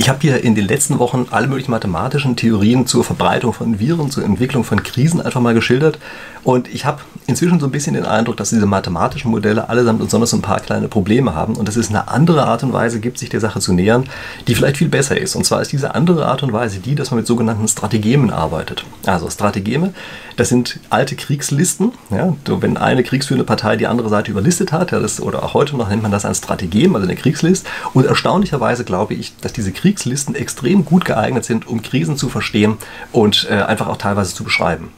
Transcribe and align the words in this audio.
Ich 0.00 0.08
habe 0.08 0.18
hier 0.22 0.42
in 0.42 0.54
den 0.54 0.66
letzten 0.66 0.98
Wochen 0.98 1.26
alle 1.30 1.46
möglichen 1.46 1.72
mathematischen 1.72 2.34
Theorien 2.34 2.86
zur 2.86 3.04
Verbreitung 3.04 3.52
von 3.52 3.80
Viren, 3.80 4.10
zur 4.10 4.24
Entwicklung 4.24 4.64
von 4.64 4.82
Krisen 4.82 5.20
einfach 5.20 5.42
mal 5.42 5.52
geschildert. 5.52 5.98
Und 6.42 6.68
ich 6.68 6.86
habe 6.86 7.02
inzwischen 7.26 7.60
so 7.60 7.66
ein 7.66 7.70
bisschen 7.70 7.92
den 7.92 8.06
Eindruck, 8.06 8.38
dass 8.38 8.48
diese 8.48 8.64
mathematischen 8.64 9.30
Modelle 9.30 9.68
allesamt 9.68 10.00
und 10.00 10.06
besonders 10.06 10.32
ein 10.32 10.40
paar 10.40 10.60
kleine 10.60 10.88
Probleme 10.88 11.34
haben. 11.34 11.54
Und 11.54 11.68
dass 11.68 11.76
es 11.76 11.90
eine 11.90 12.08
andere 12.08 12.46
Art 12.46 12.62
und 12.62 12.72
Weise 12.72 12.98
gibt, 12.98 13.18
sich 13.18 13.28
der 13.28 13.40
Sache 13.40 13.60
zu 13.60 13.74
nähern, 13.74 14.04
die 14.48 14.54
vielleicht 14.54 14.78
viel 14.78 14.88
besser 14.88 15.20
ist. 15.20 15.36
Und 15.36 15.44
zwar 15.44 15.60
ist 15.60 15.70
diese 15.70 15.94
andere 15.94 16.24
Art 16.24 16.42
und 16.42 16.54
Weise 16.54 16.78
die, 16.78 16.94
dass 16.94 17.10
man 17.10 17.18
mit 17.18 17.26
sogenannten 17.26 17.68
Strategemen 17.68 18.30
arbeitet. 18.30 18.86
Also 19.04 19.28
Strategeme, 19.28 19.92
das 20.38 20.48
sind 20.48 20.80
alte 20.88 21.14
Kriegslisten. 21.14 21.92
Ja, 22.08 22.34
wenn 22.46 22.78
eine 22.78 23.02
kriegsführende 23.02 23.44
Partei 23.44 23.76
die 23.76 23.86
andere 23.86 24.08
Seite 24.08 24.30
überlistet 24.30 24.72
hat, 24.72 24.92
ja, 24.92 24.98
das, 24.98 25.20
oder 25.20 25.42
auch 25.42 25.52
heute 25.52 25.76
noch 25.76 25.90
nennt 25.90 26.02
man 26.02 26.10
das 26.10 26.24
ein 26.24 26.34
Strategem, 26.34 26.94
also 26.94 27.06
eine 27.06 27.16
Kriegslist. 27.16 27.66
Und 27.92 28.06
erstaunlicherweise 28.06 28.84
glaube 28.84 29.12
ich, 29.12 29.36
dass 29.42 29.52
diese 29.52 29.72
Kriegslisten 29.72 29.89
extrem 30.34 30.84
gut 30.84 31.04
geeignet 31.04 31.44
sind, 31.44 31.66
um 31.66 31.82
Krisen 31.82 32.16
zu 32.16 32.28
verstehen 32.28 32.76
und 33.12 33.46
äh, 33.50 33.54
einfach 33.54 33.88
auch 33.88 33.96
teilweise 33.96 34.34
zu 34.34 34.44
beschreiben. 34.44 34.90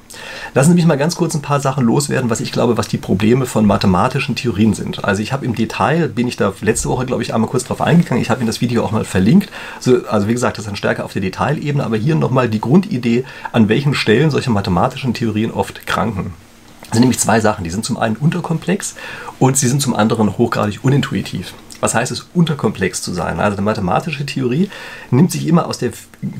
Lassen 0.54 0.70
Sie 0.70 0.74
mich 0.74 0.86
mal 0.86 0.98
ganz 0.98 1.16
kurz 1.16 1.34
ein 1.34 1.42
paar 1.42 1.60
Sachen 1.60 1.84
loswerden, 1.86 2.28
was 2.28 2.40
ich 2.40 2.52
glaube, 2.52 2.76
was 2.76 2.88
die 2.88 2.98
Probleme 2.98 3.46
von 3.46 3.66
mathematischen 3.66 4.34
Theorien 4.34 4.74
sind. 4.74 5.04
Also 5.04 5.22
ich 5.22 5.32
habe 5.32 5.46
im 5.46 5.54
Detail, 5.54 6.08
bin 6.08 6.28
ich 6.28 6.36
da 6.36 6.52
letzte 6.60 6.88
Woche, 6.88 7.06
glaube 7.06 7.22
ich, 7.22 7.32
einmal 7.32 7.48
kurz 7.48 7.64
drauf 7.64 7.80
eingegangen. 7.80 8.22
Ich 8.22 8.30
habe 8.30 8.40
Ihnen 8.40 8.46
das 8.46 8.60
Video 8.60 8.84
auch 8.84 8.92
mal 8.92 9.04
verlinkt. 9.04 9.50
Also, 9.76 10.06
also 10.06 10.28
wie 10.28 10.32
gesagt, 10.32 10.58
das 10.58 10.64
ist 10.64 10.68
dann 10.68 10.76
stärker 10.76 11.04
auf 11.04 11.12
der 11.12 11.22
Detailebene, 11.22 11.84
aber 11.84 11.96
hier 11.96 12.14
nochmal 12.14 12.48
die 12.48 12.60
Grundidee, 12.60 13.24
an 13.52 13.68
welchen 13.68 13.94
Stellen 13.94 14.30
solche 14.30 14.50
mathematischen 14.50 15.14
Theorien 15.14 15.50
oft 15.50 15.86
kranken. 15.86 16.34
Das 16.82 16.98
sind 16.98 17.04
nämlich 17.04 17.20
zwei 17.20 17.40
Sachen. 17.40 17.64
Die 17.64 17.70
sind 17.70 17.86
zum 17.86 17.96
einen 17.96 18.16
unterkomplex 18.16 18.96
und 19.38 19.56
sie 19.56 19.68
sind 19.68 19.80
zum 19.80 19.94
anderen 19.94 20.36
hochgradig 20.36 20.80
unintuitiv. 20.82 21.54
Was 21.82 21.96
heißt 21.96 22.12
es, 22.12 22.28
unterkomplex 22.32 23.02
zu 23.02 23.12
sein? 23.12 23.40
Also 23.40 23.56
eine 23.56 23.64
mathematische 23.64 24.24
Theorie 24.24 24.70
nimmt 25.10 25.32
sich 25.32 25.48
immer 25.48 25.66
aus 25.66 25.78
der 25.78 25.90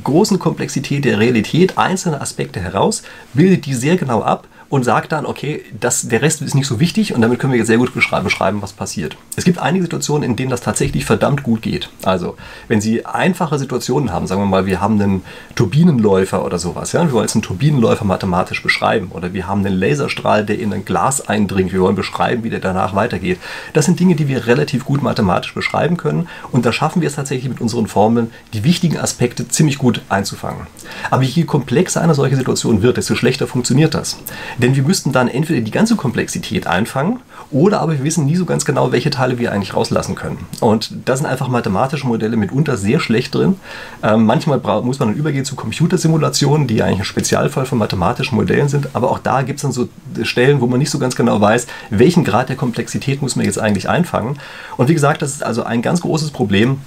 großen 0.05 0.38
Komplexität 0.38 1.05
der 1.05 1.18
Realität 1.18 1.77
einzelne 1.78 2.21
Aspekte 2.21 2.60
heraus, 2.60 3.02
bildet 3.34 3.66
die 3.66 3.74
sehr 3.74 3.96
genau 3.96 4.23
ab 4.23 4.46
und 4.73 4.84
sagt 4.84 5.12
dann, 5.12 5.26
okay, 5.26 5.60
das, 5.78 6.09
der 6.09 6.23
Rest 6.23 6.40
ist 6.40 6.54
nicht 6.54 6.66
so 6.66 6.80
wichtig 6.80 7.15
und 7.15 7.20
damit 7.20 7.38
können 7.38 7.52
wir 7.52 7.59
jetzt 7.59 7.66
sehr 7.66 7.76
gut 7.76 7.92
beschreiben, 7.92 8.62
was 8.62 8.73
passiert. 8.73 9.18
Es 9.37 9.45
gibt 9.45 9.59
einige 9.59 9.84
Situationen, 9.84 10.23
in 10.23 10.34
denen 10.34 10.48
das 10.48 10.62
tatsächlich 10.62 11.04
verdammt 11.04 11.42
gut 11.42 11.60
geht. 11.60 11.90
Also, 12.04 12.38
wenn 12.68 12.80
Sie 12.80 13.04
einfache 13.04 13.59
Situationen 13.59 14.15
haben, 14.15 14.26
sagen 14.26 14.40
wir 14.40 14.46
mal, 14.46 14.65
wir 14.65 14.80
haben 14.80 14.98
einen 14.98 15.24
Turbinenläufer 15.56 16.43
oder 16.43 16.59
sowas, 16.59 16.93
ja, 16.93 17.04
wir 17.04 17.12
wollen 17.12 17.24
jetzt 17.24 17.34
einen 17.34 17.43
Turbinenläufer 17.43 18.06
mathematisch 18.06 18.62
beschreiben 18.62 19.09
oder 19.10 19.34
wir 19.34 19.46
haben 19.46 19.62
einen 19.62 19.78
Laserstrahl, 19.78 20.46
der 20.46 20.59
in 20.59 20.73
ein 20.73 20.87
Glas 20.87 21.20
eindringt, 21.20 21.74
wir 21.74 21.82
wollen 21.82 21.95
beschreiben, 21.95 22.43
wie 22.43 22.48
der 22.48 22.60
danach 22.60 22.95
weitergeht. 22.95 23.38
Das 23.74 23.84
sind 23.84 24.00
Dinge, 24.00 24.15
die 24.15 24.28
wir 24.28 24.46
relativ 24.46 24.87
gut 24.87 25.02
mathematisch 25.02 25.52
beschreiben 25.52 25.98
können 25.98 26.28
und 26.50 26.65
da 26.65 26.73
schaffen 26.73 27.02
wir 27.02 27.09
es 27.09 27.16
tatsächlich 27.16 27.50
mit 27.50 27.60
unseren 27.60 27.88
Formeln, 27.88 28.30
die 28.54 28.65
wichtigen 28.65 28.96
Aspekte 28.96 29.46
ziemlich 29.48 29.76
gut 29.76 30.00
einzufangen. 30.09 30.66
Aber 31.10 31.24
je 31.24 31.45
komplexer 31.45 32.00
eine 32.00 32.15
solche 32.15 32.37
Situation 32.37 32.80
wird, 32.80 32.96
desto 32.96 33.16
schlechter 33.16 33.46
funktioniert 33.46 33.93
das. 33.93 34.16
Denn 34.63 34.77
wir 34.77 34.85
müssten 34.85 35.10
dann 35.10 35.27
entweder 35.27 35.60
die 35.60 35.73
ganze 35.73 35.96
Komplexität 35.96 36.68
einfangen 36.68 37.18
oder 37.51 37.80
aber 37.80 37.95
wir 37.95 38.05
wissen 38.05 38.24
nie 38.24 38.37
so 38.37 38.45
ganz 38.45 38.65
genau, 38.65 38.93
welche 38.93 39.10
Teile 39.10 39.38
wir 39.38 39.52
eigentlich 39.52 39.74
rauslassen 39.74 40.15
können. 40.15 40.38
Und 40.60 40.93
da 41.05 41.16
sind 41.16 41.27
einfach 41.27 41.49
mathematische 41.49 42.07
Modelle 42.07 42.37
mitunter 42.37 42.77
sehr 42.77 43.01
schlecht 43.01 43.35
drin. 43.35 43.57
Ähm, 44.05 44.24
manchmal 44.24 44.60
muss 44.83 45.01
man 45.01 45.09
dann 45.09 45.16
übergehen 45.18 45.45
zu 45.45 45.57
Computersimulationen, 45.57 46.68
die 46.68 46.80
eigentlich 46.83 47.01
ein 47.01 47.05
Spezialfall 47.05 47.66
von 47.66 47.79
mathematischen 47.79 48.37
Modellen 48.37 48.68
sind. 48.68 48.90
Aber 48.95 49.10
auch 49.10 49.18
da 49.18 49.43
gibt 49.43 49.59
es 49.59 49.63
dann 49.63 49.73
so 49.73 49.88
Stellen, 50.23 50.60
wo 50.60 50.68
man 50.68 50.79
nicht 50.79 50.90
so 50.90 51.01
ganz 51.01 51.16
genau 51.16 51.40
weiß, 51.40 51.66
welchen 51.90 52.23
Grad 52.23 52.49
der 52.49 52.57
Komplexität 52.57 53.21
muss 53.21 53.35
man 53.35 53.45
jetzt 53.45 53.59
eigentlich 53.59 53.88
einfangen. 53.88 54.38
Und 54.77 54.88
wie 54.88 54.95
gesagt, 54.95 55.23
das 55.23 55.33
ist 55.33 55.43
also 55.43 55.65
ein 55.65 55.83
ganz 55.83 56.02
großes 56.02 56.30
Problem 56.30 56.79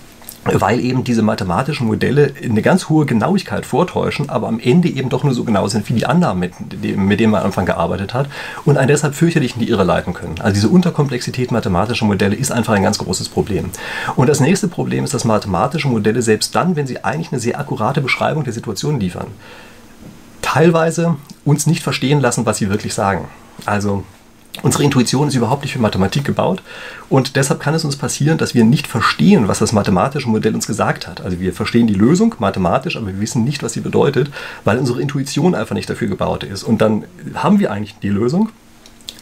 weil 0.46 0.80
eben 0.80 1.04
diese 1.04 1.24
mathematischen 1.24 1.88
Modelle 1.88 2.34
eine 2.44 2.62
ganz 2.62 2.88
hohe 2.88 3.06
Genauigkeit 3.06 3.66
vortäuschen, 3.66 4.30
aber 4.30 4.48
am 4.48 4.60
Ende 4.60 4.88
eben 4.90 5.10
doch 5.10 5.24
nur 5.24 5.34
so 5.34 5.44
genau 5.44 5.68
sind 5.68 5.90
wie 5.90 5.94
die 5.94 6.06
Annahmen, 6.06 6.40
mit, 6.40 6.98
mit 6.98 7.20
denen 7.20 7.32
man 7.32 7.42
am 7.42 7.48
Anfang 7.48 7.66
gearbeitet 7.66 8.14
hat 8.14 8.30
und 8.64 8.78
einen 8.78 8.88
deshalb 8.88 9.16
fürchterlich 9.16 9.56
in 9.56 9.60
die 9.62 9.70
Irre 9.70 9.84
leiten 9.84 10.14
können. 10.14 10.36
Also 10.40 10.54
diese 10.54 10.70
Unterkomplexität 10.70 11.52
mathematischer 11.52 12.06
Modelle 12.06 12.36
ist 12.36 12.52
einfach 12.52 12.74
ein 12.74 12.84
ganz 12.84 13.00
großes 13.00 13.30
Problem. 13.30 13.72
Und 14.16 14.28
das 14.30 14.40
nächste 14.40 14.68
Problem 14.68 15.04
ist, 15.04 15.14
dass 15.14 15.26
mathematische 15.26 15.88
Modelle 15.88 16.22
selbst 16.22 16.56
dann, 16.56 16.76
wenn 16.76 16.86
sie 16.86 17.04
eigentlich 17.04 17.32
eine 17.32 17.42
sehr 17.42 17.60
akkurate 17.60 18.02
Beschreibung 18.02 18.44
der 18.44 18.54
Situation 18.54 19.00
liefern, 19.00 19.28
teilweise 20.44 21.16
uns 21.44 21.66
nicht 21.66 21.82
verstehen 21.82 22.22
lassen, 22.22 22.46
was 22.46 22.58
sie 22.58 22.70
wirklich 22.70 22.94
sagen. 22.94 23.28
Also 23.66 24.04
Unsere 24.62 24.84
Intuition 24.84 25.28
ist 25.28 25.36
überhaupt 25.36 25.64
nicht 25.64 25.74
für 25.74 25.80
Mathematik 25.80 26.24
gebaut 26.24 26.62
und 27.10 27.36
deshalb 27.36 27.60
kann 27.60 27.74
es 27.74 27.86
uns 27.86 27.98
passieren, 27.98 28.38
dass 28.38 28.56
wir 28.56 28.64
nicht 28.64 28.88
verstehen, 28.88 29.48
was 29.48 29.60
das 29.60 29.74
mathematische 29.74 30.30
Modell 30.30 30.56
uns 30.56 30.66
gesagt 30.66 31.08
hat. 31.08 31.22
Also 31.22 31.40
wir 31.40 31.54
verstehen 31.54 31.88
die 31.88 31.94
Lösung 31.94 32.36
mathematisch, 32.40 32.98
aber 32.98 33.08
wir 33.08 33.20
wissen 33.20 33.44
nicht, 33.44 33.64
was 33.64 33.74
sie 33.74 33.82
bedeutet, 33.82 34.32
weil 34.64 34.78
unsere 34.78 35.02
Intuition 35.02 35.56
einfach 35.56 35.76
nicht 35.76 35.90
dafür 35.90 36.08
gebaut 36.08 36.44
ist. 36.44 36.64
Und 36.64 36.82
dann 36.82 37.04
haben 37.36 37.60
wir 37.60 37.72
eigentlich 37.72 37.96
die 38.00 38.10
Lösung, 38.10 38.50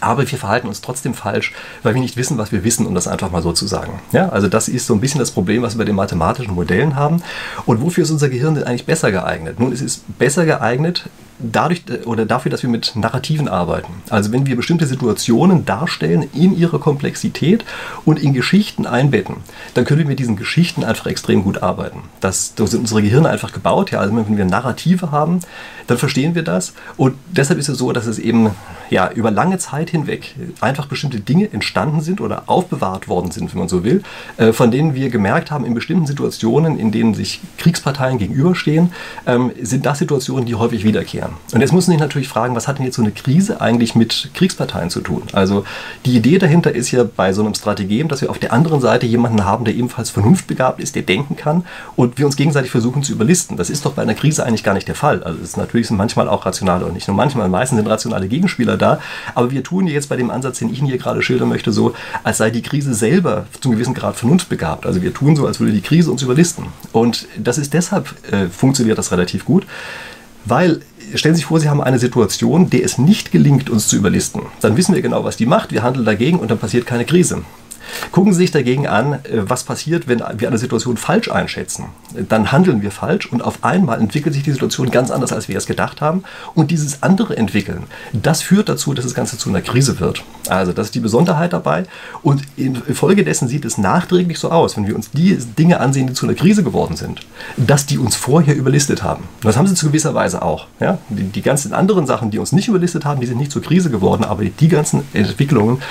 aber 0.04 0.30
wir 0.30 0.38
verhalten 0.38 0.68
uns 0.68 0.82
trotzdem 0.82 1.14
falsch, 1.14 1.54
weil 1.82 1.94
wir 1.94 2.02
nicht 2.02 2.18
wissen, 2.18 2.38
was 2.38 2.52
wir 2.52 2.64
wissen, 2.64 2.86
um 2.86 2.94
das 2.94 3.08
einfach 3.08 3.32
mal 3.32 3.42
so 3.42 3.54
zu 3.54 3.68
sagen. 3.68 4.02
Ja, 4.12 4.30
also 4.30 4.48
das 4.48 4.68
ist 4.68 4.86
so 4.86 4.94
ein 4.94 5.00
bisschen 5.00 5.20
das 5.20 5.32
Problem, 5.32 5.62
was 5.62 5.76
wir 5.76 5.80
bei 5.80 5.86
den 5.86 5.96
mathematischen 5.96 6.54
Modellen 6.54 6.96
haben. 6.96 7.24
Und 7.66 7.82
wofür 7.82 8.04
ist 8.04 8.12
unser 8.12 8.30
Gehirn 8.30 8.56
denn 8.56 8.66
eigentlich 8.66 8.86
besser 8.86 9.12
geeignet? 9.12 9.60
Nun, 9.60 9.72
es 9.72 9.82
ist 9.82 10.04
besser 10.20 10.46
geeignet, 10.46 11.10
dadurch 11.40 11.84
äh, 11.90 12.06
oder 12.06 12.26
dafür, 12.26 12.52
dass 12.52 12.64
wir 12.64 12.70
mit 12.70 12.96
Narrativen 12.96 13.48
arbeiten. 13.48 13.92
Also 14.10 14.32
wenn 14.32 14.46
wir 14.46 14.56
bestimmte 14.56 14.86
Situationen 14.86 15.66
darstellen 15.66 16.30
in 16.34 16.58
ihrer 16.58 16.80
Komplexität 16.80 17.66
und 18.06 18.22
in 18.22 18.34
Geschichten 18.34 18.86
einbetten, 18.86 19.38
dann 19.74 19.86
können 19.86 20.00
wir 20.00 20.08
mit 20.08 20.20
diesen 20.20 20.36
Geschichten 20.36 20.84
einfach 20.84 21.08
extrem 21.08 21.44
gut 21.44 21.64
arbeiten. 21.64 22.04
Das, 22.20 22.56
das 22.56 22.72
sind 22.72 22.82
unsere 22.82 23.02
Gehirne 23.02 23.30
einfach 23.30 23.54
gebaut. 23.54 23.92
Ja, 23.92 24.00
also 24.00 24.16
wenn 24.16 24.38
wir 24.38 24.46
Narrative 24.46 25.12
haben, 25.12 25.40
dann 25.88 25.98
verstehen 25.98 26.36
wir 26.36 26.44
das. 26.44 26.74
Und 26.98 27.16
deshalb 27.32 27.60
ist 27.60 27.70
es 27.70 27.78
so, 27.78 27.92
dass 27.92 28.06
es 28.06 28.20
eben 28.20 28.52
ja, 28.90 29.12
über 29.12 29.32
lange 29.32 29.58
Zeit 29.58 29.90
hinweg 29.90 30.36
einfach 30.62 30.86
bestimmte 30.86 31.20
Dinge 31.20 31.52
entstanden 31.52 32.02
sind 32.02 32.22
oder 32.22 32.44
aufbewahrt 32.48 33.08
worden 33.08 33.32
sind, 33.32 33.52
wenn 33.54 33.60
man 33.60 33.68
so 33.68 33.84
will, 33.84 34.04
äh, 34.38 34.54
von 34.54 34.72
denen 34.72 34.94
wir 34.94 35.10
gemerkt 35.10 35.52
haben, 35.52 35.66
in 35.66 35.74
bestimmten 35.74 36.06
Situationen, 36.06 36.78
in 36.78 36.92
denen 36.92 37.14
sich 37.14 37.42
Kriegsparteien 37.58 38.18
gegenüberstehen, 38.18 38.92
ähm, 39.26 39.52
sind 39.62 39.86
das 39.86 40.00
Situationen, 40.00 40.46
die 40.46 40.56
häufig 40.56 40.84
wiederkehren. 40.84 41.23
Und 41.54 41.62
jetzt 41.62 41.72
muss 41.72 41.88
man 41.88 41.94
sich 41.94 42.02
natürlich 42.02 42.28
fragen, 42.28 42.56
was 42.56 42.68
hat 42.68 42.78
denn 42.78 42.86
jetzt 42.86 42.96
so 42.96 43.02
eine 43.02 43.12
Krise 43.12 43.62
eigentlich 43.62 43.96
mit 43.96 44.32
Kriegsparteien 44.34 44.90
zu 44.90 45.02
tun? 45.02 45.24
Also 45.34 45.66
die 46.06 46.16
Idee 46.16 46.38
dahinter 46.38 46.74
ist 46.74 46.92
ja 46.92 47.04
bei 47.04 47.34
so 47.34 47.44
einem 47.44 47.54
Strategem, 47.54 48.08
dass 48.08 48.22
wir 48.22 48.30
auf 48.30 48.40
der 48.40 48.54
anderen 48.54 48.82
Seite 48.82 49.06
jemanden 49.06 49.46
haben, 49.46 49.66
der 49.66 49.76
ebenfalls 49.76 50.10
vernunftbegabt 50.10 50.80
ist, 50.80 50.96
der 50.96 51.04
denken 51.04 51.36
kann 51.36 51.66
und 51.96 52.18
wir 52.18 52.26
uns 52.26 52.36
gegenseitig 52.36 52.72
versuchen 52.72 53.04
zu 53.04 53.12
überlisten. 53.12 53.58
Das 53.58 53.70
ist 53.70 53.86
doch 53.86 53.94
bei 53.94 54.02
einer 54.02 54.14
Krise 54.14 54.46
eigentlich 54.46 54.64
gar 54.64 54.74
nicht 54.74 54.88
der 54.88 54.96
Fall. 54.96 55.24
Also 55.24 55.40
es 55.44 55.58
natürlich 55.58 55.88
sind 55.88 55.98
manchmal 55.98 56.28
auch 56.28 56.46
rationale 56.46 56.86
und 56.86 56.94
nicht 56.94 57.08
nur 57.08 57.18
manchmal, 57.18 57.50
meistens 57.50 57.78
sind 57.78 57.88
rationale 57.88 58.28
Gegenspieler 58.28 58.78
da, 58.78 59.00
aber 59.36 59.52
wir 59.52 59.64
tun 59.64 59.88
jetzt 59.88 60.10
bei 60.10 60.16
dem 60.16 60.30
Ansatz, 60.30 60.60
den 60.60 60.72
ich 60.72 60.80
Ihnen 60.80 60.88
hier 60.88 60.98
gerade 60.98 61.22
schildern 61.22 61.50
möchte, 61.50 61.72
so, 61.72 61.94
als 62.24 62.38
sei 62.38 62.50
die 62.50 62.62
Krise 62.62 62.94
selber 62.94 63.46
zum 63.62 63.72
gewissen 63.72 63.94
Grad 63.94 64.16
vernunftbegabt. 64.16 64.86
Also 64.86 65.02
wir 65.02 65.14
tun 65.14 65.36
so, 65.36 65.46
als 65.46 65.60
würde 65.60 65.74
die 65.74 65.82
Krise 65.82 66.12
uns 66.12 66.22
überlisten. 66.22 66.66
Und 66.92 67.28
das 67.38 67.58
ist 67.58 67.74
deshalb, 67.74 68.14
äh, 68.32 68.48
funktioniert 68.48 68.98
das 68.98 69.12
relativ 69.12 69.46
gut, 69.46 69.66
weil 70.46 70.82
stellen 71.18 71.36
Sie 71.36 71.40
sich 71.40 71.46
vor, 71.46 71.60
Sie 71.60 71.70
haben 71.70 71.82
eine 71.82 72.00
Situation, 72.00 72.70
der 72.70 72.84
es 72.84 72.98
nicht 72.98 73.32
gelingt, 73.32 73.70
uns 73.70 73.88
zu 73.88 73.96
überlisten. 73.96 74.42
Dann 74.62 74.78
wissen 74.78 74.96
wir 74.96 75.02
genau, 75.02 75.24
was 75.24 75.38
die 75.38 75.46
macht, 75.46 75.72
wir 75.72 75.84
handeln 75.84 76.06
dagegen 76.06 76.40
und 76.40 76.52
dann 76.52 76.58
passiert 76.58 76.86
keine 76.86 77.06
Krise. 77.06 77.44
Gucken 78.12 78.34
Sie 78.34 78.40
sich 78.40 78.52
dagegen 78.52 78.88
an, 78.88 79.14
äh, 79.14 79.20
was 79.34 79.64
passiert, 79.64 80.08
wenn 80.08 80.22
wir 80.38 80.48
eine 80.48 80.58
Situation 80.58 80.98
falsch 80.98 81.30
einschätzen. 81.30 81.86
Dann 82.30 82.52
handeln 82.52 82.82
wir 82.82 82.92
falsch 82.92 83.26
und 83.26 83.44
auf 83.44 83.64
einmal 83.64 84.00
entwickelt 84.00 84.34
sich 84.34 84.44
die 84.44 84.52
Situation 84.52 84.92
ganz 84.92 85.12
anders, 85.12 85.32
als 85.32 85.48
wir 85.48 85.58
es 85.58 85.66
gedacht 85.66 86.02
haben. 86.02 86.24
Und 86.54 86.72
dieses 86.72 87.04
andere 87.04 87.38
Entwickeln, 87.38 87.84
das 88.14 88.42
führt 88.42 88.70
dazu, 88.70 88.94
dass 88.94 89.06
das 89.06 89.14
Ganze 89.14 89.38
zu 89.38 89.50
einer 89.50 89.62
Krise 89.62 90.00
wird. 90.00 90.24
Also 90.50 90.74
das 90.74 90.88
ist 90.88 90.96
die 90.96 91.00
Besonderheit 91.00 91.54
dabei. 91.54 91.86
Und 92.22 92.44
infolgedessen 92.58 93.48
sieht 93.48 93.66
es 93.66 93.78
nachträglich 93.78 94.40
so 94.40 94.52
aus, 94.52 94.78
wenn 94.78 94.88
wir 94.88 94.96
uns 94.96 95.12
die 95.12 95.38
Dinge 95.38 95.80
ansehen, 95.80 96.08
die 96.08 96.14
zu 96.14 96.26
einer 96.26 96.36
Krise 96.36 96.64
geworden 96.64 96.96
sind, 96.96 97.22
dass 97.58 97.86
die 97.86 97.98
uns 97.98 98.16
vorher 98.16 98.56
überlistet 98.56 99.04
haben. 99.04 99.24
Das 99.42 99.58
haben 99.58 99.68
sie 99.68 99.76
zu 99.76 99.88
gewisser 99.88 100.14
Weise 100.14 100.42
auch. 100.42 100.68
Ja? 100.80 100.98
Die, 101.10 101.24
die 101.24 101.42
ganzen 101.42 101.74
anderen 101.74 102.06
Sachen, 102.06 102.32
die 102.32 102.40
uns 102.40 102.52
nicht 102.52 102.68
überlistet 102.68 103.06
haben, 103.06 103.22
die 103.22 103.28
sind 103.28 103.38
nicht 103.38 103.52
zur 103.52 103.62
Krise 103.62 103.90
geworden, 103.90 104.24
aber 104.24 104.44
die 104.46 104.68
ganzen 104.68 105.04
Entwicklungen, 105.14 105.82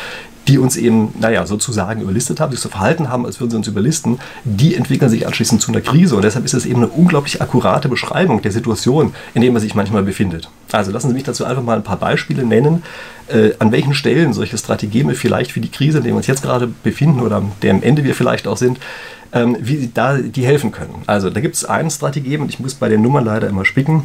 die 0.49 0.59
uns 0.59 0.77
eben, 0.77 1.15
naja, 1.21 1.47
sozusagen 1.47 2.03
überlistet 2.03 2.41
haben, 2.41 2.51
sich 2.51 2.61
so 2.61 2.69
verhalten 2.69 3.09
haben, 3.09 3.27
als 3.27 3.41
würden 3.41 3.51
sie 3.51 3.57
uns 3.59 3.69
überlisten, 3.69 4.19
die 4.45 4.75
entwickeln 4.75 5.11
sich 5.11 5.27
anschließend 5.27 5.61
zu 5.61 5.71
einer 5.71 5.81
Krise. 5.81 6.17
Und 6.17 6.23
deshalb 6.23 6.45
ist 6.45 6.55
es 6.55 6.67
eben 6.67 6.77
eine 6.77 6.89
unglaublich 6.89 7.41
akkurate 7.41 7.89
Beschreibung 7.89 8.43
der 8.43 8.53
Situation, 8.53 9.15
in 9.35 9.43
der 9.43 9.53
man 9.53 9.63
sich 9.63 9.75
manchmal 9.75 10.03
befindet. 10.03 10.51
Also 10.73 10.91
lassen 10.91 11.09
Sie 11.09 11.15
mich 11.15 11.25
dazu 11.25 11.45
einfach 11.45 11.63
mal 11.63 11.77
ein 11.77 11.85
paar 11.85 11.99
Beispiele 11.99 12.45
nennen, 12.45 12.83
äh, 13.29 13.51
an 13.59 13.73
welchen 13.73 13.95
Stellen 13.95 14.33
solche 14.33 14.59
Strategeme 14.59 15.15
vielleicht 15.15 15.53
für 15.53 15.61
die 15.61 15.71
Krise, 15.71 15.99
in 15.99 16.05
der 16.05 16.13
wir 16.13 16.17
uns 16.17 16.27
jetzt 16.27 16.43
gerade 16.43 16.69
befinden 16.83 17.21
oder 17.21 17.37
am 17.37 17.53
deren 17.63 17.83
Ende 17.83 18.05
wir 18.05 18.15
vielleicht 18.15 18.47
auch 18.47 18.57
sind, 18.57 18.79
ähm, 19.33 19.57
wie 19.61 19.91
da 19.93 20.19
die 20.19 20.45
helfen 20.45 20.73
können. 20.73 21.03
Also 21.07 21.31
da 21.31 21.41
gibt 21.41 21.55
es 21.55 21.65
einen 21.65 21.91
Strategem, 21.91 22.43
und 22.43 22.49
ich 22.49 22.61
muss 22.61 22.75
bei 22.75 22.89
den 22.89 23.03
Nummern 23.03 23.25
leider 23.25 23.49
immer 23.49 23.65
spicken, 23.65 24.05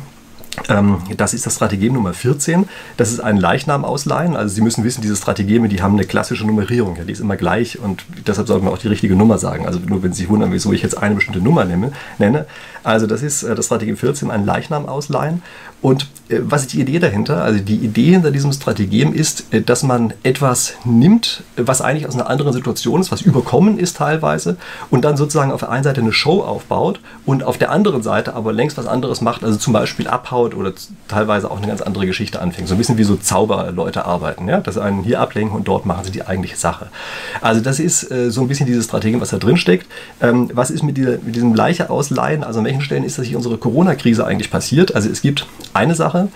das 1.18 1.34
ist 1.34 1.46
das 1.46 1.56
Strategem 1.56 1.94
Nummer 1.94 2.14
14. 2.14 2.68
Das 2.98 3.12
ist 3.12 3.20
ein 3.20 3.38
Leichnam 3.38 3.86
ausleihen. 3.86 4.36
Also 4.36 4.54
Sie 4.56 4.62
müssen 4.62 4.84
wissen, 4.84 5.02
diese 5.02 5.16
Strategeme, 5.16 5.70
die 5.70 5.82
haben 5.82 5.94
eine 5.94 6.06
klassische 6.06 6.46
Nummerierung. 6.46 6.96
Ja, 6.98 7.04
die 7.04 7.12
ist 7.12 7.20
immer 7.20 7.38
gleich 7.38 7.80
und 7.80 8.06
deshalb 8.26 8.48
sollten 8.48 8.66
wir 8.66 8.72
auch 8.72 8.78
die 8.78 8.88
richtige 8.88 9.16
Nummer 9.16 9.38
sagen. 9.38 9.66
Also 9.66 9.80
nur 9.80 10.04
wenn 10.04 10.14
Sie 10.14 10.24
sich 10.24 10.30
wundern, 10.30 10.52
wieso 10.52 10.74
ich 10.74 10.82
jetzt 10.82 10.98
eine 10.98 11.16
bestimmte 11.16 11.40
Nummer 11.40 11.66
nenne. 11.66 11.92
nenne. 12.18 12.46
Also 12.88 13.06
das 13.06 13.22
ist 13.22 13.44
äh, 13.44 13.54
das 13.54 13.66
Strategem 13.66 13.98
14, 13.98 14.32
ein 14.32 14.46
Leichnam 14.46 14.88
ausleihen. 14.88 15.42
Und 15.82 16.08
äh, 16.30 16.40
was 16.42 16.62
ist 16.62 16.74
die 16.74 16.80
Idee 16.80 17.00
dahinter? 17.00 17.44
Also 17.44 17.60
die 17.60 17.76
Idee 17.76 18.12
hinter 18.12 18.32
diesem 18.32 18.54
Strategem 18.54 19.14
ist, 19.14 19.54
äh, 19.54 19.62
dass 19.62 19.84
man 19.84 20.14
etwas 20.24 20.76
nimmt, 20.86 21.44
was 21.58 21.82
eigentlich 21.82 22.08
aus 22.08 22.16
einer 22.16 22.30
anderen 22.30 22.54
Situation 22.54 23.02
ist, 23.02 23.12
was 23.12 23.22
überkommen 23.22 23.78
ist 23.78 23.98
teilweise, 23.98 24.56
und 24.90 25.04
dann 25.04 25.18
sozusagen 25.18 25.52
auf 25.52 25.60
der 25.60 25.70
einen 25.70 25.84
Seite 25.84 26.00
eine 26.00 26.14
Show 26.14 26.42
aufbaut 26.42 27.02
und 27.26 27.44
auf 27.44 27.58
der 27.58 27.72
anderen 27.72 28.04
Seite 28.04 28.34
aber 28.36 28.54
längst 28.54 28.78
was 28.78 28.88
anderes 28.88 29.20
macht, 29.20 29.44
also 29.44 29.58
zum 29.58 29.74
Beispiel 29.74 30.08
abhaut 30.08 30.47
oder 30.54 30.74
teilweise 31.08 31.50
auch 31.50 31.58
eine 31.58 31.68
ganz 31.68 31.82
andere 31.82 32.06
Geschichte 32.06 32.42
anfängt. 32.42 32.68
So 32.68 32.76
ein 32.76 32.78
bisschen 32.78 32.98
wie 32.98 33.04
so 33.04 33.16
Zauberleute 33.16 34.06
arbeiten, 34.06 34.48
ja? 34.48 34.60
dass 34.60 34.78
einen 34.78 35.04
hier 35.04 35.20
ablenken 35.22 35.56
und 35.56 35.68
dort 35.68 35.86
machen 35.86 36.04
sie 36.04 36.12
die 36.12 36.26
eigentliche 36.26 36.58
Sache. 36.58 36.88
Also 37.42 37.62
das 37.62 37.80
ist 37.80 38.12
äh, 38.12 38.32
so 38.32 38.42
ein 38.42 38.48
bisschen 38.48 38.66
dieses 38.66 38.86
Strategem, 38.86 39.22
was 39.22 39.30
da 39.30 39.38
drin 39.38 39.58
steckt. 39.58 39.88
Ähm, 40.22 40.50
was 40.54 40.72
ist 40.72 40.84
mit, 40.84 40.98
dieser, 40.98 41.12
mit 41.12 41.36
diesem 41.36 41.56
Leiche 41.56 41.90
ausleihen? 41.90 42.44
Also 42.44 42.60
an 42.60 42.66
welchen 42.66 42.82
Stellen 42.82 43.04
ist 43.04 43.18
das 43.18 43.26
hier 43.26 43.38
unsere 43.38 43.58
Corona-Krise 43.58 44.26
eigentlich 44.26 44.52
passiert? 44.52 44.96
Also 44.96 45.10
es 45.10 45.22
gibt 45.22 45.48
eine 45.74 45.96
Sache, 45.96 46.30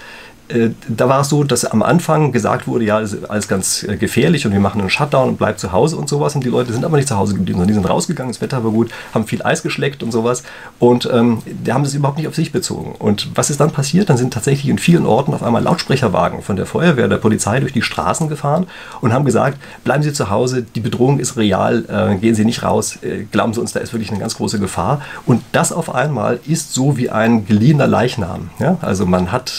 da 0.87 1.09
war 1.09 1.21
es 1.21 1.29
so, 1.29 1.43
dass 1.43 1.65
am 1.65 1.83
Anfang 1.83 2.31
gesagt 2.31 2.67
wurde, 2.67 2.85
ja, 2.85 2.99
ist 2.99 3.29
alles 3.29 3.47
ganz 3.47 3.83
äh, 3.83 3.97
gefährlich 3.97 4.45
und 4.45 4.51
wir 4.51 4.59
machen 4.59 4.81
einen 4.81 4.89
Shutdown 4.89 5.29
und 5.29 5.37
bleibt 5.37 5.59
zu 5.59 5.71
Hause 5.71 5.97
und 5.97 6.09
sowas. 6.09 6.35
Und 6.35 6.43
die 6.43 6.49
Leute 6.49 6.73
sind 6.73 6.85
aber 6.85 6.97
nicht 6.97 7.07
zu 7.07 7.17
Hause 7.17 7.33
geblieben, 7.33 7.59
sondern 7.59 7.67
die 7.67 7.73
sind 7.73 7.89
rausgegangen, 7.89 8.31
das 8.31 8.41
Wetter 8.41 8.63
war 8.63 8.71
gut, 8.71 8.91
haben 9.13 9.25
viel 9.25 9.41
Eis 9.43 9.63
geschleckt 9.63 10.03
und 10.03 10.11
sowas. 10.11 10.43
Und 10.79 11.09
ähm, 11.11 11.41
die 11.45 11.71
haben 11.73 11.83
das 11.83 11.93
überhaupt 11.93 12.17
nicht 12.17 12.27
auf 12.27 12.35
sich 12.35 12.51
bezogen. 12.51 12.95
Und 12.97 13.29
was 13.35 13.49
ist 13.49 13.59
dann 13.59 13.71
passiert? 13.71 14.09
Dann 14.09 14.17
sind 14.17 14.33
tatsächlich 14.33 14.69
in 14.69 14.79
vielen 14.79 15.05
Orten 15.05 15.33
auf 15.33 15.43
einmal 15.43 15.63
Lautsprecherwagen 15.63 16.41
von 16.41 16.55
der 16.55 16.65
Feuerwehr, 16.65 17.07
der 17.07 17.17
Polizei 17.17 17.59
durch 17.59 17.73
die 17.73 17.81
Straßen 17.81 18.29
gefahren 18.29 18.67
und 19.01 19.13
haben 19.13 19.25
gesagt, 19.25 19.57
bleiben 19.83 20.03
Sie 20.03 20.13
zu 20.13 20.29
Hause, 20.29 20.63
die 20.63 20.79
Bedrohung 20.79 21.19
ist 21.19 21.37
real, 21.37 21.85
äh, 21.87 22.15
gehen 22.15 22.35
Sie 22.35 22.45
nicht 22.45 22.63
raus, 22.63 22.97
äh, 23.01 23.25
glauben 23.31 23.53
Sie 23.53 23.61
uns, 23.61 23.73
da 23.73 23.79
ist 23.79 23.93
wirklich 23.93 24.11
eine 24.11 24.19
ganz 24.19 24.35
große 24.35 24.59
Gefahr. 24.59 25.01
Und 25.25 25.43
das 25.51 25.71
auf 25.71 25.93
einmal 25.93 26.39
ist 26.47 26.73
so 26.73 26.97
wie 26.97 27.09
ein 27.09 27.45
geliehener 27.45 27.87
Leichnam. 27.87 28.49
Ja? 28.59 28.77
Also 28.81 29.05
man 29.05 29.31
hat 29.31 29.53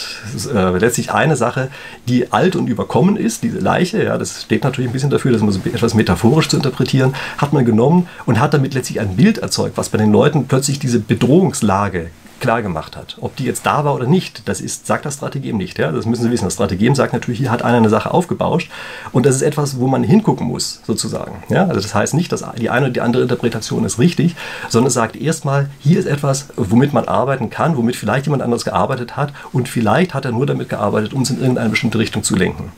äh, 0.52 0.56
letztlich 0.82 1.12
eine 1.12 1.36
Sache, 1.36 1.70
die 2.08 2.30
alt 2.32 2.56
und 2.56 2.68
überkommen 2.68 3.16
ist, 3.16 3.42
diese 3.42 3.58
Leiche, 3.58 4.04
ja, 4.04 4.18
das 4.18 4.42
steht 4.42 4.64
natürlich 4.64 4.90
ein 4.90 4.92
bisschen 4.92 5.10
dafür, 5.10 5.32
das 5.32 5.42
etwas 5.42 5.94
metaphorisch 5.94 6.48
zu 6.48 6.56
interpretieren, 6.56 7.14
hat 7.38 7.52
man 7.54 7.64
genommen 7.64 8.08
und 8.26 8.38
hat 8.38 8.52
damit 8.52 8.74
letztlich 8.74 9.00
ein 9.00 9.16
Bild 9.16 9.38
erzeugt, 9.38 9.76
was 9.76 9.88
bei 9.88 9.98
den 9.98 10.12
Leuten 10.12 10.46
plötzlich 10.46 10.78
diese 10.78 10.98
Bedrohungslage 11.00 12.10
klar 12.42 12.60
gemacht 12.60 12.96
hat. 12.96 13.16
Ob 13.20 13.36
die 13.36 13.44
jetzt 13.44 13.64
da 13.64 13.84
war 13.84 13.94
oder 13.94 14.06
nicht, 14.06 14.48
das 14.48 14.60
ist, 14.60 14.86
sagt 14.86 15.06
das 15.06 15.14
Strategem 15.14 15.56
nicht. 15.56 15.78
Ja? 15.78 15.92
Das 15.92 16.06
müssen 16.06 16.24
Sie 16.24 16.30
wissen. 16.30 16.44
Das 16.44 16.54
Strategem 16.54 16.94
sagt 16.94 17.12
natürlich, 17.12 17.38
hier 17.38 17.50
hat 17.50 17.62
einer 17.62 17.78
eine 17.78 17.88
Sache 17.88 18.12
aufgebauscht 18.12 18.70
und 19.12 19.24
das 19.24 19.36
ist 19.36 19.42
etwas, 19.42 19.78
wo 19.78 19.86
man 19.86 20.02
hingucken 20.02 20.48
muss, 20.48 20.80
sozusagen. 20.84 21.44
Ja? 21.48 21.66
Also 21.66 21.80
das 21.80 21.94
heißt 21.94 22.14
nicht, 22.14 22.32
dass 22.32 22.44
die 22.58 22.68
eine 22.68 22.86
oder 22.86 22.92
die 22.92 23.00
andere 23.00 23.22
Interpretation 23.22 23.84
ist 23.84 24.00
richtig, 24.00 24.34
sondern 24.68 24.88
es 24.88 24.94
sagt 24.94 25.14
erstmal, 25.14 25.70
hier 25.78 26.00
ist 26.00 26.06
etwas, 26.06 26.48
womit 26.56 26.92
man 26.92 27.06
arbeiten 27.06 27.48
kann, 27.48 27.76
womit 27.76 27.94
vielleicht 27.94 28.26
jemand 28.26 28.42
anderes 28.42 28.64
gearbeitet 28.64 29.16
hat 29.16 29.32
und 29.52 29.68
vielleicht 29.68 30.12
hat 30.12 30.24
er 30.24 30.32
nur 30.32 30.44
damit 30.44 30.68
gearbeitet, 30.68 31.14
um 31.14 31.22
es 31.22 31.30
in 31.30 31.40
irgendeine 31.40 31.70
bestimmte 31.70 31.98
Richtung 31.98 32.24
zu 32.24 32.34
lenken. 32.34 32.72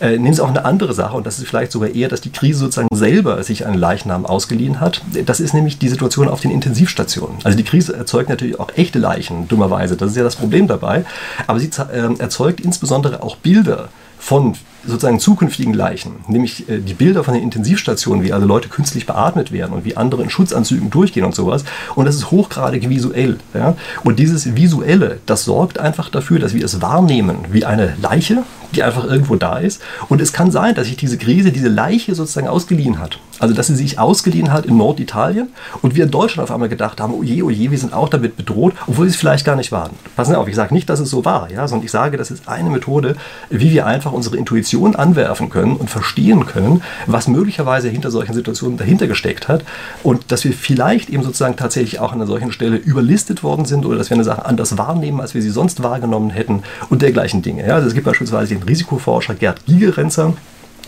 Äh, 0.00 0.18
nehmen 0.18 0.34
Sie 0.34 0.42
auch 0.42 0.48
eine 0.48 0.64
andere 0.64 0.94
Sache 0.94 1.16
und 1.16 1.26
das 1.26 1.40
ist 1.40 1.48
vielleicht 1.48 1.72
sogar 1.72 1.90
eher, 1.90 2.08
dass 2.08 2.20
die 2.20 2.30
Krise 2.30 2.60
sozusagen 2.60 2.88
selber 2.94 3.42
sich 3.42 3.66
einen 3.66 3.78
Leichnam 3.78 4.26
ausgeliehen 4.26 4.78
hat. 4.80 5.02
Das 5.26 5.40
ist 5.40 5.54
nämlich 5.54 5.78
die 5.78 5.88
Situation 5.88 6.28
auf 6.28 6.40
den 6.40 6.52
Intensivstationen. 6.52 7.38
Also 7.42 7.58
die 7.58 7.64
Krise 7.64 7.96
erzeugt 7.96 8.28
natürlich 8.28 8.60
auch 8.60 8.70
echte 8.76 9.00
Leichen, 9.08 9.48
dummerweise. 9.48 9.96
Das 9.96 10.10
ist 10.10 10.16
ja 10.16 10.22
das 10.22 10.36
Problem 10.36 10.66
dabei. 10.66 11.04
Aber 11.46 11.58
sie 11.58 11.70
äh, 11.92 12.18
erzeugt 12.18 12.60
insbesondere 12.60 13.22
auch 13.22 13.36
Bilder 13.36 13.88
von 14.18 14.54
sozusagen 14.86 15.18
zukünftigen 15.18 15.74
Leichen, 15.74 16.12
nämlich 16.28 16.68
äh, 16.68 16.78
die 16.78 16.94
Bilder 16.94 17.24
von 17.24 17.34
den 17.34 17.42
Intensivstationen, 17.42 18.22
wie 18.24 18.32
also 18.32 18.46
Leute 18.46 18.68
künstlich 18.68 19.06
beatmet 19.06 19.50
werden 19.52 19.72
und 19.72 19.84
wie 19.84 19.96
andere 19.96 20.22
in 20.22 20.30
Schutzanzügen 20.30 20.90
durchgehen 20.90 21.24
und 21.24 21.34
sowas. 21.34 21.64
Und 21.94 22.06
das 22.06 22.16
ist 22.16 22.30
hochgradig 22.30 22.88
visuell. 22.88 23.38
Ja? 23.54 23.76
Und 24.04 24.18
dieses 24.18 24.56
Visuelle, 24.56 25.20
das 25.26 25.44
sorgt 25.44 25.78
einfach 25.78 26.08
dafür, 26.10 26.38
dass 26.38 26.54
wir 26.54 26.64
es 26.64 26.80
wahrnehmen 26.80 27.38
wie 27.50 27.64
eine 27.64 27.96
Leiche, 28.00 28.42
die 28.74 28.82
einfach 28.82 29.04
irgendwo 29.04 29.36
da 29.36 29.58
ist. 29.58 29.80
Und 30.08 30.20
es 30.20 30.32
kann 30.32 30.50
sein, 30.50 30.74
dass 30.74 30.86
sich 30.86 30.96
diese 30.96 31.18
Krise, 31.18 31.50
diese 31.52 31.68
Leiche 31.68 32.14
sozusagen 32.14 32.48
ausgeliehen 32.48 32.98
hat. 32.98 33.18
Also, 33.38 33.54
dass 33.54 33.68
sie 33.68 33.76
sich 33.76 33.98
ausgeliehen 33.98 34.52
hat 34.52 34.66
in 34.66 34.76
Norditalien 34.76 35.48
und 35.82 35.94
wir 35.94 36.04
in 36.04 36.10
Deutschland 36.10 36.48
auf 36.48 36.54
einmal 36.54 36.68
gedacht 36.68 37.00
haben, 37.00 37.14
oh 37.14 37.22
je, 37.22 37.42
oh 37.42 37.48
wir 37.48 37.78
sind 37.78 37.92
auch 37.92 38.08
damit 38.08 38.36
bedroht, 38.36 38.74
obwohl 38.86 39.06
sie 39.06 39.10
es 39.10 39.16
vielleicht 39.16 39.44
gar 39.44 39.56
nicht 39.56 39.72
waren. 39.72 39.90
Passen 40.16 40.32
Sie 40.32 40.38
auf, 40.38 40.48
ich 40.48 40.54
sage 40.54 40.74
nicht, 40.74 40.88
dass 40.88 41.00
es 41.00 41.10
so 41.10 41.24
war, 41.24 41.50
ja, 41.50 41.66
sondern 41.66 41.84
ich 41.84 41.90
sage, 41.90 42.16
das 42.16 42.30
ist 42.30 42.48
eine 42.48 42.70
Methode, 42.70 43.16
wie 43.50 43.70
wir 43.70 43.86
einfach 43.86 44.12
unsere 44.12 44.36
Intuition 44.36 44.96
anwerfen 44.96 45.50
können 45.50 45.76
und 45.76 45.90
verstehen 45.90 46.46
können, 46.46 46.82
was 47.06 47.28
möglicherweise 47.28 47.88
hinter 47.88 48.10
solchen 48.10 48.34
Situationen 48.34 48.78
dahinter 48.78 49.06
gesteckt 49.06 49.48
hat 49.48 49.64
und 50.02 50.30
dass 50.32 50.44
wir 50.44 50.52
vielleicht 50.52 51.10
eben 51.10 51.22
sozusagen 51.22 51.56
tatsächlich 51.56 52.00
auch 52.00 52.12
an 52.12 52.18
einer 52.18 52.26
solchen 52.26 52.52
Stelle 52.52 52.76
überlistet 52.76 53.42
worden 53.42 53.64
sind 53.64 53.86
oder 53.86 53.96
dass 53.96 54.10
wir 54.10 54.16
eine 54.16 54.24
Sache 54.24 54.44
anders 54.44 54.76
wahrnehmen, 54.78 55.20
als 55.20 55.34
wir 55.34 55.42
sie 55.42 55.50
sonst 55.50 55.82
wahrgenommen 55.82 56.30
hätten 56.30 56.62
und 56.90 57.02
dergleichen 57.02 57.42
Dinge. 57.42 57.66
Ja. 57.66 57.74
Also 57.74 57.88
es 57.88 57.94
gibt 57.94 58.06
beispielsweise 58.06 58.54
den 58.54 58.62
Risikoforscher 58.62 59.34
Gerd 59.34 59.64
Gigerenzer, 59.66 60.34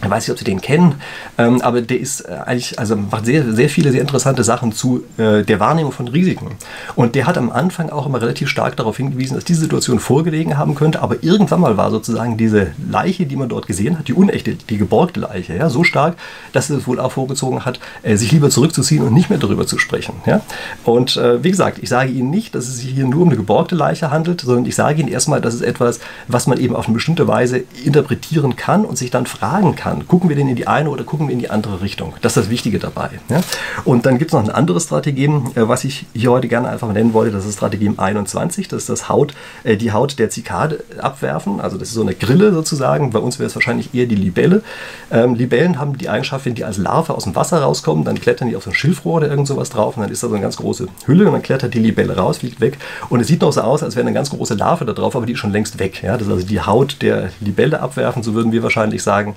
ich 0.02 0.11
weiß 0.11 0.25
nicht, 0.25 0.32
ob 0.32 0.38
Sie 0.38 0.44
den 0.44 0.61
kennen, 0.61 0.94
ähm, 1.37 1.61
aber 1.61 1.82
der 1.82 2.00
ist 2.00 2.23
äh, 2.23 2.32
eigentlich, 2.47 2.79
also 2.79 2.97
macht 2.97 3.26
sehr, 3.26 3.52
sehr 3.52 3.69
viele 3.69 3.93
sehr 3.93 4.00
interessante 4.00 4.44
Sachen 4.44 4.73
zu 4.73 5.05
äh, 5.19 5.43
der 5.43 5.61
Wahrnehmung 5.61 5.93
von 5.93 6.08
Risiken. 6.08 6.52
Und 6.97 7.14
der 7.14 7.26
hat 7.26 7.37
am 7.37 7.50
Anfang 7.50 7.91
auch 7.91 8.06
immer 8.06 8.20
relativ 8.20 8.49
stark 8.49 8.76
darauf 8.76 8.97
hingewiesen, 8.97 9.35
dass 9.35 9.44
diese 9.44 9.61
Situation 9.61 9.99
vorgelegen 9.99 10.56
haben 10.56 10.75
könnte, 10.75 11.02
aber 11.02 11.23
irgendwann 11.23 11.61
mal 11.61 11.76
war 11.76 11.91
sozusagen 11.91 12.37
diese 12.37 12.69
Leiche, 12.91 13.26
die 13.26 13.37
man 13.37 13.49
dort 13.49 13.67
gesehen 13.67 13.99
hat, 13.99 14.08
die 14.08 14.14
unechte, 14.14 14.55
die 14.55 14.79
geborgte 14.79 15.20
Leiche, 15.20 15.55
ja, 15.55 15.69
so 15.69 15.85
stark, 15.85 16.17
dass 16.52 16.70
es 16.70 16.87
wohl 16.87 16.99
auch 16.99 17.12
vorgezogen 17.12 17.64
hat, 17.64 17.79
äh, 18.02 18.17
sich 18.17 18.32
lieber 18.32 18.50
zurückzuziehen 18.50 19.02
und 19.02 19.12
nicht 19.12 19.29
mehr 19.29 19.38
darüber 19.38 19.67
zu 19.67 19.79
sprechen. 19.79 20.14
Ja? 20.26 20.41
Und 20.85 21.17
äh, 21.17 21.43
wie 21.44 21.50
gesagt, 21.50 21.79
ich 21.82 21.88
sage 21.88 22.11
Ihnen 22.11 22.31
nicht, 22.31 22.55
dass 22.55 22.69
es 22.69 22.79
sich 22.79 22.91
hier 22.91 23.06
nur 23.06 23.23
um 23.23 23.29
eine 23.29 23.37
geborgte 23.37 23.75
Leiche 23.75 24.11
handelt, 24.11 24.41
sondern 24.41 24.64
ich 24.64 24.75
sage 24.75 25.00
Ihnen 25.00 25.11
erstmal, 25.11 25.41
dass 25.41 25.55
es 25.55 25.61
etwas, 25.61 26.00
was 26.29 26.47
man 26.47 26.58
eben 26.58 26.75
auf 26.75 26.87
eine 26.87 26.94
bestimmte 26.94 27.29
Weise 27.29 27.64
interpretieren 27.85 28.56
kann 28.56 28.85
und 28.85 28.97
sich 28.97 29.11
dann 29.11 29.26
fragen 29.26 29.75
kann, 29.76 29.89
kann. 29.90 30.06
Gucken 30.06 30.28
wir 30.28 30.37
denn 30.37 30.48
in 30.48 30.56
die 30.56 30.66
eine 30.66 30.90
oder 30.90 31.04
gucken 31.04 31.28
wir 31.28 31.32
in 31.32 31.38
die 31.38 31.50
andere 31.50 31.81
Richtung? 31.81 32.14
Das 32.22 32.37
ist 32.37 32.44
das 32.44 32.50
Wichtige 32.50 32.78
dabei. 32.78 33.10
Ja? 33.28 33.40
Und 33.84 34.06
dann 34.06 34.19
gibt 34.19 34.31
es 34.31 34.32
noch 34.32 34.42
ein 34.42 34.50
anderes 34.50 34.84
Strategem, 34.84 35.50
äh, 35.54 35.69
was 35.69 35.84
ich 35.84 36.06
hier 36.14 36.31
heute 36.31 36.48
gerne 36.48 36.69
einfach 36.69 36.92
nennen 36.92 37.12
wollte. 37.12 37.32
Das 37.32 37.46
ist 37.46 37.56
Strategem 37.56 37.98
21. 37.98 38.69
Das 38.69 38.82
ist 38.82 38.88
das 38.88 39.08
Haut, 39.08 39.34
äh, 39.64 39.76
die 39.76 39.92
Haut 39.92 40.19
der 40.19 40.31
Zikade 40.31 40.84
abwerfen. 40.98 41.60
Also 41.60 41.76
das 41.76 41.88
ist 41.88 41.94
so 41.94 42.02
eine 42.02 42.14
Grille 42.14 42.52
sozusagen. 42.52 43.10
Bei 43.10 43.19
uns 43.19 43.38
wäre 43.38 43.48
es 43.48 43.54
wahrscheinlich 43.54 43.94
eher 43.94 44.06
die 44.06 44.14
Libelle. 44.14 44.62
Ähm, 45.10 45.34
Libellen 45.34 45.78
haben 45.78 45.98
die 45.98 46.08
Eigenschaft, 46.08 46.46
wenn 46.46 46.54
die 46.54 46.64
als 46.64 46.78
Larve 46.78 47.14
aus 47.14 47.25
dem 47.25 47.34
Wasser 47.34 47.60
rauskommen, 47.60 48.04
dann 48.04 48.20
klettern 48.20 48.48
die 48.48 48.56
auf 48.56 48.64
so 48.64 48.70
ein 48.70 48.75
Schilfrohr 48.75 49.16
oder 49.16 49.28
irgend 49.28 49.48
sowas 49.48 49.70
drauf 49.70 49.96
und 49.96 50.02
dann 50.02 50.12
ist 50.12 50.22
da 50.22 50.28
so 50.28 50.34
eine 50.34 50.42
ganz 50.42 50.56
große 50.56 50.87
Hülle 51.06 51.26
und 51.26 51.32
dann 51.32 51.42
klettert 51.42 51.75
die 51.75 51.78
Libelle 51.78 52.16
raus, 52.16 52.38
fliegt 52.38 52.60
weg. 52.60 52.78
Und 53.08 53.20
es 53.20 53.26
sieht 53.26 53.42
noch 53.42 53.52
so 53.52 53.62
aus, 53.62 53.82
als 53.82 53.96
wäre 53.96 54.06
eine 54.06 54.14
ganz 54.14 54.30
große 54.30 54.54
Larve 54.54 54.85
da 54.85 54.92
drauf, 54.92 55.16
aber 55.16 55.26
die 55.26 55.32
ist 55.32 55.38
schon 55.38 55.52
längst 55.52 55.78
weg. 55.78 56.02
Ja? 56.02 56.16
Das 56.16 56.26
ist 56.26 56.32
also 56.32 56.47
die 56.47 56.61
Haut 56.61 57.02
der 57.02 57.30
Libelle 57.40 57.80
abwerfen, 57.80 58.23
so 58.23 58.35
würden 58.35 58.52
wir 58.52 58.62
wahrscheinlich 58.62 59.02
sagen. 59.02 59.35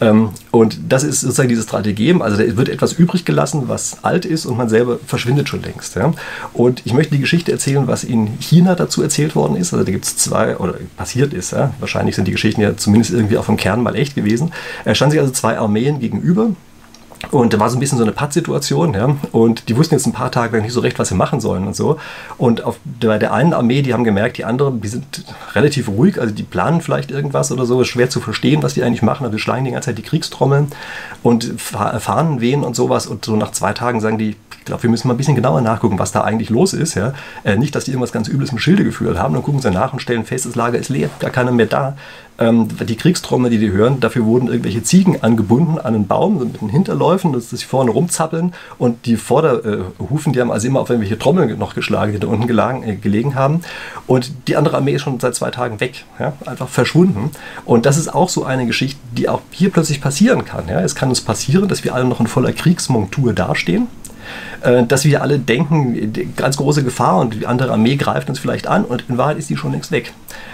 Ähm, 0.00 0.30
und 0.50 0.78
das 0.88 1.04
ist 1.04 1.20
sozusagen 1.22 1.48
dieses 1.48 1.64
Strategem. 1.64 2.22
Also 2.22 2.36
da 2.36 2.56
wird 2.56 2.68
etwas 2.68 2.92
übrig 2.92 3.24
gelassen, 3.24 3.64
was 3.66 4.04
alt 4.04 4.24
ist 4.24 4.46
und 4.46 4.56
man 4.56 4.68
selber 4.68 4.98
verschwindet 5.06 5.48
schon 5.48 5.62
längst. 5.62 5.96
Ja? 5.96 6.12
Und 6.52 6.82
ich 6.84 6.92
möchte 6.92 7.14
die 7.14 7.20
Geschichte 7.20 7.52
erzählen, 7.52 7.86
was 7.86 8.04
in 8.04 8.38
China 8.40 8.74
dazu 8.74 9.02
erzählt 9.02 9.34
worden 9.34 9.56
ist. 9.56 9.72
Also 9.72 9.84
da 9.84 9.90
gibt 9.90 10.04
es 10.04 10.16
zwei, 10.16 10.56
oder 10.56 10.74
passiert 10.96 11.32
ist. 11.32 11.52
Ja? 11.52 11.72
Wahrscheinlich 11.80 12.16
sind 12.16 12.28
die 12.28 12.32
Geschichten 12.32 12.60
ja 12.60 12.76
zumindest 12.76 13.12
irgendwie 13.12 13.38
auch 13.38 13.44
vom 13.44 13.56
Kern 13.56 13.82
mal 13.82 13.96
echt 13.96 14.14
gewesen. 14.14 14.52
Er 14.84 14.94
stand 14.94 15.12
sich 15.12 15.20
also 15.20 15.32
zwei 15.32 15.58
Armeen 15.58 16.00
gegenüber. 16.00 16.50
Und 17.30 17.52
da 17.52 17.58
war 17.58 17.70
so 17.70 17.76
ein 17.76 17.80
bisschen 17.80 17.98
so 17.98 18.04
eine 18.04 18.12
Pattsituation, 18.12 18.94
ja. 18.94 19.16
Und 19.32 19.68
die 19.68 19.76
wussten 19.76 19.94
jetzt 19.94 20.06
ein 20.06 20.12
paar 20.12 20.30
Tage 20.30 20.60
nicht 20.60 20.72
so 20.72 20.80
recht, 20.80 20.98
was 20.98 21.08
sie 21.08 21.14
machen 21.14 21.40
sollen 21.40 21.66
und 21.66 21.74
so. 21.74 21.98
Und 22.38 22.62
auf 22.62 22.78
bei 23.00 23.18
der 23.18 23.32
einen 23.32 23.52
Armee, 23.52 23.82
die 23.82 23.94
haben 23.94 24.04
gemerkt, 24.04 24.38
die 24.38 24.44
anderen, 24.44 24.80
die 24.80 24.88
sind 24.88 25.24
relativ 25.54 25.88
ruhig, 25.88 26.20
also 26.20 26.32
die 26.34 26.42
planen 26.42 26.80
vielleicht 26.80 27.10
irgendwas 27.10 27.50
oder 27.50 27.66
so. 27.66 27.80
Ist 27.80 27.88
schwer 27.88 28.10
zu 28.10 28.20
verstehen, 28.20 28.62
was 28.62 28.74
die 28.74 28.82
eigentlich 28.82 29.02
machen. 29.02 29.24
Also 29.24 29.36
die 29.36 29.42
schlagen 29.42 29.64
die 29.64 29.70
ganze 29.70 29.86
Zeit 29.86 29.98
die 29.98 30.02
Kriegstrommeln 30.02 30.68
und 31.22 31.54
Fahnen 31.58 32.40
wehen 32.40 32.62
und 32.64 32.76
sowas. 32.76 33.06
Und 33.06 33.24
so 33.24 33.36
nach 33.36 33.52
zwei 33.52 33.72
Tagen 33.72 34.00
sagen 34.00 34.18
die, 34.18 34.36
glaube, 34.66 34.82
wir 34.82 34.90
müssen 34.90 35.08
mal 35.08 35.14
ein 35.14 35.16
bisschen 35.16 35.34
genauer 35.34 35.60
nachgucken, 35.62 35.98
was 35.98 36.12
da 36.12 36.22
eigentlich 36.22 36.50
los 36.50 36.72
ist. 36.72 36.94
Ja? 36.94 37.14
Äh, 37.44 37.56
nicht, 37.56 37.74
dass 37.74 37.84
die 37.84 37.92
irgendwas 37.92 38.12
ganz 38.12 38.28
Übles 38.28 38.52
im 38.52 38.58
Schilde 38.58 38.84
geführt 38.84 39.18
haben. 39.18 39.34
Dann 39.34 39.42
gucken 39.42 39.60
sie 39.60 39.70
nach 39.70 39.92
und 39.92 40.00
stellen 40.00 40.24
fest, 40.24 40.46
das 40.46 40.54
Lager 40.54 40.78
ist 40.78 40.88
leer, 40.88 41.08
gar 41.18 41.30
keiner 41.30 41.52
mehr 41.52 41.66
da 41.66 41.96
ähm, 42.38 42.68
die 42.86 42.96
Kriegstrommel, 42.96 43.50
die 43.50 43.58
die 43.58 43.70
hören, 43.70 44.00
dafür 44.00 44.24
wurden 44.24 44.48
irgendwelche 44.48 44.82
Ziegen 44.82 45.22
angebunden 45.22 45.78
an 45.78 45.94
einen 45.94 46.06
Baum, 46.06 46.38
mit 46.38 46.60
den 46.60 46.68
Hinterläufen, 46.68 47.32
dass 47.32 47.50
sie 47.50 47.56
vorne 47.56 47.90
rumzappeln 47.90 48.52
und 48.78 49.06
die 49.06 49.16
Vorderhufen, 49.16 50.32
die 50.32 50.40
haben 50.40 50.50
also 50.50 50.66
immer 50.66 50.80
auf 50.80 50.90
irgendwelche 50.90 51.18
Trommeln 51.18 51.58
noch 51.58 51.74
geschlagen, 51.74 52.12
die 52.12 52.18
da 52.18 52.26
unten 52.26 52.46
gelagen, 52.46 52.82
äh, 52.82 52.96
gelegen 52.96 53.34
haben. 53.34 53.62
Und 54.06 54.32
die 54.48 54.56
andere 54.56 54.76
Armee 54.76 54.94
ist 54.94 55.02
schon 55.02 55.20
seit 55.20 55.34
zwei 55.34 55.50
Tagen 55.50 55.80
weg, 55.80 56.04
ja, 56.18 56.34
einfach 56.44 56.68
verschwunden. 56.68 57.30
Und 57.64 57.86
das 57.86 57.96
ist 57.96 58.12
auch 58.14 58.28
so 58.28 58.44
eine 58.44 58.66
Geschichte, 58.66 59.00
die 59.16 59.28
auch 59.28 59.40
hier 59.50 59.70
plötzlich 59.70 60.00
passieren 60.00 60.44
kann. 60.44 60.68
Ja. 60.68 60.80
Es 60.80 60.94
kann 60.94 61.08
uns 61.08 61.20
passieren, 61.20 61.68
dass 61.68 61.84
wir 61.84 61.94
alle 61.94 62.04
noch 62.04 62.20
in 62.20 62.26
voller 62.26 62.52
Kriegsmontur 62.52 63.32
dastehen 63.32 63.84
äh, 63.84 64.05
dass 64.88 65.04
wir 65.04 65.22
alle 65.22 65.38
denken, 65.38 66.12
ganz 66.36 66.56
große 66.56 66.82
Gefahr 66.82 67.18
und 67.18 67.34
die 67.34 67.46
andere 67.46 67.72
Armee 67.72 67.96
greift 67.96 68.28
uns 68.28 68.38
vielleicht 68.38 68.66
an 68.66 68.84
und 68.84 69.04
in 69.08 69.18
Wahrheit 69.18 69.38
ist 69.38 69.48
die 69.50 69.56
schon 69.56 69.72
längst 69.72 69.92
weg. 69.92 70.12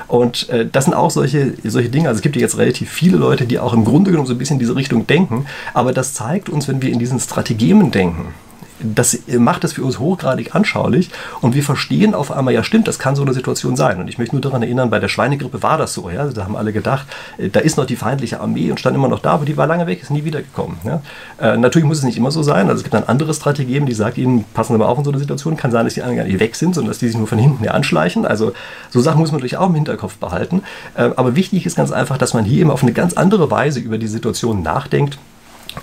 Und 0.08 0.48
äh, 0.50 0.66
das 0.70 0.84
sind 0.84 0.94
auch 0.94 1.10
solche, 1.10 1.54
solche 1.64 1.88
Dinge. 1.88 2.08
Also 2.08 2.18
es 2.18 2.22
gibt 2.22 2.36
ja 2.36 2.42
jetzt 2.42 2.58
relativ 2.58 2.90
viele 2.90 3.16
Leute, 3.16 3.46
die 3.46 3.58
auch 3.58 3.72
im 3.72 3.84
Grunde 3.84 4.10
genommen 4.10 4.26
so 4.26 4.34
ein 4.34 4.38
bisschen 4.38 4.56
in 4.56 4.60
diese 4.60 4.76
Richtung 4.76 5.06
denken. 5.06 5.46
Aber 5.72 5.92
das 5.92 6.12
zeigt 6.12 6.50
uns, 6.50 6.68
wenn 6.68 6.82
wir 6.82 6.92
in 6.92 6.98
diesen 6.98 7.18
Strategien 7.18 7.90
denken, 7.90 8.34
das 8.80 9.18
macht 9.38 9.64
es 9.64 9.72
für 9.72 9.84
uns 9.84 9.98
hochgradig 9.98 10.54
anschaulich 10.54 11.10
und 11.40 11.54
wir 11.54 11.62
verstehen 11.62 12.14
auf 12.14 12.32
einmal, 12.32 12.54
ja 12.54 12.64
stimmt, 12.64 12.88
das 12.88 12.98
kann 12.98 13.16
so 13.16 13.22
eine 13.22 13.32
Situation 13.32 13.76
sein. 13.76 14.00
Und 14.00 14.08
ich 14.08 14.18
möchte 14.18 14.34
nur 14.34 14.42
daran 14.42 14.62
erinnern, 14.62 14.90
bei 14.90 14.98
der 14.98 15.08
Schweinegrippe 15.08 15.62
war 15.62 15.78
das 15.78 15.94
so. 15.94 16.10
Ja? 16.10 16.26
Da 16.26 16.44
haben 16.44 16.56
alle 16.56 16.72
gedacht, 16.72 17.06
äh, 17.38 17.48
da 17.48 17.60
ist 17.60 17.76
noch 17.76 17.86
die 17.86 17.96
feindliche 17.96 18.40
Armee 18.40 18.70
und 18.70 18.80
stand 18.80 18.96
immer 18.96 19.08
noch 19.08 19.20
da, 19.20 19.32
aber 19.32 19.44
die 19.44 19.56
war 19.56 19.66
lange 19.66 19.86
weg, 19.86 20.02
ist 20.02 20.10
nie 20.10 20.24
wiedergekommen. 20.24 20.78
Ja? 20.84 21.02
Äh, 21.40 21.56
natürlich 21.56 21.86
muss 21.86 21.98
es 21.98 22.04
nicht 22.04 22.16
immer 22.16 22.30
so 22.30 22.42
sein. 22.42 22.68
Also 22.68 22.78
es 22.78 22.82
gibt 22.82 22.94
dann 22.94 23.04
andere 23.04 23.34
Strategien, 23.34 23.86
die 23.86 23.94
sagen 23.94 24.20
ihnen, 24.20 24.44
passen 24.54 24.72
Sie 24.74 24.78
mal 24.78 24.86
auf 24.86 24.98
in 24.98 25.04
so 25.04 25.10
eine 25.10 25.18
Situation. 25.18 25.56
Kann 25.56 25.70
sein, 25.70 25.84
dass 25.84 25.94
die 25.94 26.02
anderen 26.02 26.18
gar 26.18 26.24
nicht 26.24 26.40
weg 26.40 26.56
sind, 26.56 26.74
sondern 26.74 26.90
dass 26.90 26.98
die 26.98 27.08
sich 27.08 27.16
nur 27.16 27.26
von 27.26 27.38
hinten 27.38 27.62
her 27.62 27.74
anschleichen. 27.74 28.26
Also 28.26 28.52
so 28.90 29.00
Sachen 29.00 29.18
muss 29.18 29.30
man 29.30 29.38
natürlich 29.38 29.56
auch 29.56 29.68
im 29.68 29.74
Hinterkopf 29.74 30.16
behalten. 30.16 30.62
Äh, 30.94 31.10
aber 31.16 31.36
wichtig 31.36 31.66
ist 31.66 31.76
ganz 31.76 31.92
einfach, 31.92 32.18
dass 32.18 32.34
man 32.34 32.44
hier 32.44 32.60
eben 32.60 32.70
auf 32.70 32.82
eine 32.82 32.92
ganz 32.92 33.14
andere 33.14 33.50
Weise 33.50 33.80
über 33.80 33.98
die 33.98 34.08
Situation 34.08 34.62
nachdenkt 34.62 35.18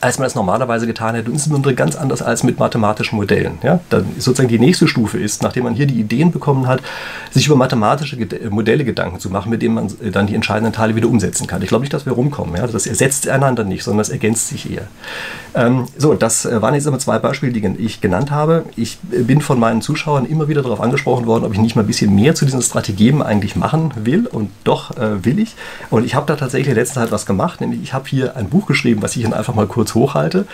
als 0.01 0.17
man 0.19 0.25
das 0.25 0.35
normalerweise 0.35 0.87
getan 0.87 1.15
hätte. 1.15 1.27
Und 1.27 1.33
insbesondere 1.33 1.73
ganz 1.73 1.95
anders 1.95 2.21
als 2.21 2.43
mit 2.43 2.59
mathematischen 2.59 3.17
Modellen. 3.17 3.57
Ja? 3.63 3.79
Dann 3.89 4.05
sozusagen 4.17 4.49
die 4.49 4.59
nächste 4.59 4.87
Stufe 4.87 5.17
ist, 5.17 5.43
nachdem 5.43 5.63
man 5.63 5.73
hier 5.73 5.85
die 5.85 5.99
Ideen 5.99 6.31
bekommen 6.31 6.67
hat, 6.67 6.81
sich 7.31 7.47
über 7.47 7.55
mathematische 7.55 8.17
Modelle 8.49 8.85
Gedanken 8.85 9.19
zu 9.19 9.29
machen, 9.29 9.49
mit 9.49 9.61
denen 9.61 9.75
man 9.75 9.91
dann 10.11 10.27
die 10.27 10.35
entscheidenden 10.35 10.73
Teile 10.73 10.95
wieder 10.95 11.07
umsetzen 11.07 11.47
kann. 11.47 11.61
Ich 11.61 11.69
glaube 11.69 11.83
nicht, 11.83 11.93
dass 11.93 12.05
wir 12.05 12.13
rumkommen. 12.13 12.55
Ja? 12.55 12.67
Das 12.67 12.85
ersetzt 12.85 13.27
einander 13.27 13.63
nicht, 13.63 13.83
sondern 13.83 13.99
das 13.99 14.09
ergänzt 14.09 14.49
sich 14.49 14.71
eher. 14.71 14.87
Ähm, 15.55 15.85
so, 15.97 16.13
das 16.13 16.45
äh, 16.45 16.61
waren 16.61 16.73
jetzt 16.75 16.87
aber 16.87 16.99
zwei 16.99 17.19
Beispiele, 17.19 17.51
die 17.51 17.65
ich 17.83 18.01
genannt 18.01 18.31
habe. 18.31 18.65
Ich 18.75 18.99
bin 19.01 19.41
von 19.41 19.59
meinen 19.59 19.81
Zuschauern 19.81 20.25
immer 20.25 20.47
wieder 20.47 20.61
darauf 20.61 20.81
angesprochen 20.81 21.25
worden, 21.25 21.45
ob 21.45 21.53
ich 21.53 21.59
nicht 21.59 21.75
mal 21.75 21.81
ein 21.83 21.87
bisschen 21.87 22.13
mehr 22.13 22.35
zu 22.35 22.45
diesen 22.45 22.61
Strategien 22.61 23.21
eigentlich 23.21 23.55
machen 23.55 23.91
will. 23.95 24.27
Und 24.27 24.51
doch 24.63 24.95
äh, 24.97 25.25
will 25.25 25.39
ich. 25.39 25.55
Und 25.89 26.05
ich 26.05 26.15
habe 26.15 26.25
da 26.27 26.35
tatsächlich 26.35 26.69
in 26.69 26.75
letzter 26.75 27.01
Zeit 27.01 27.11
was 27.11 27.25
gemacht, 27.25 27.61
nämlich 27.61 27.81
ich 27.81 27.93
habe 27.93 28.07
hier 28.07 28.35
ein 28.35 28.49
Buch 28.49 28.67
geschrieben, 28.67 29.01
was 29.01 29.15
ich 29.15 29.23
Ihnen 29.23 29.33
einfach 29.33 29.55
mal 29.55 29.67
kurz 29.69 29.95
hochhalte. 29.95 30.45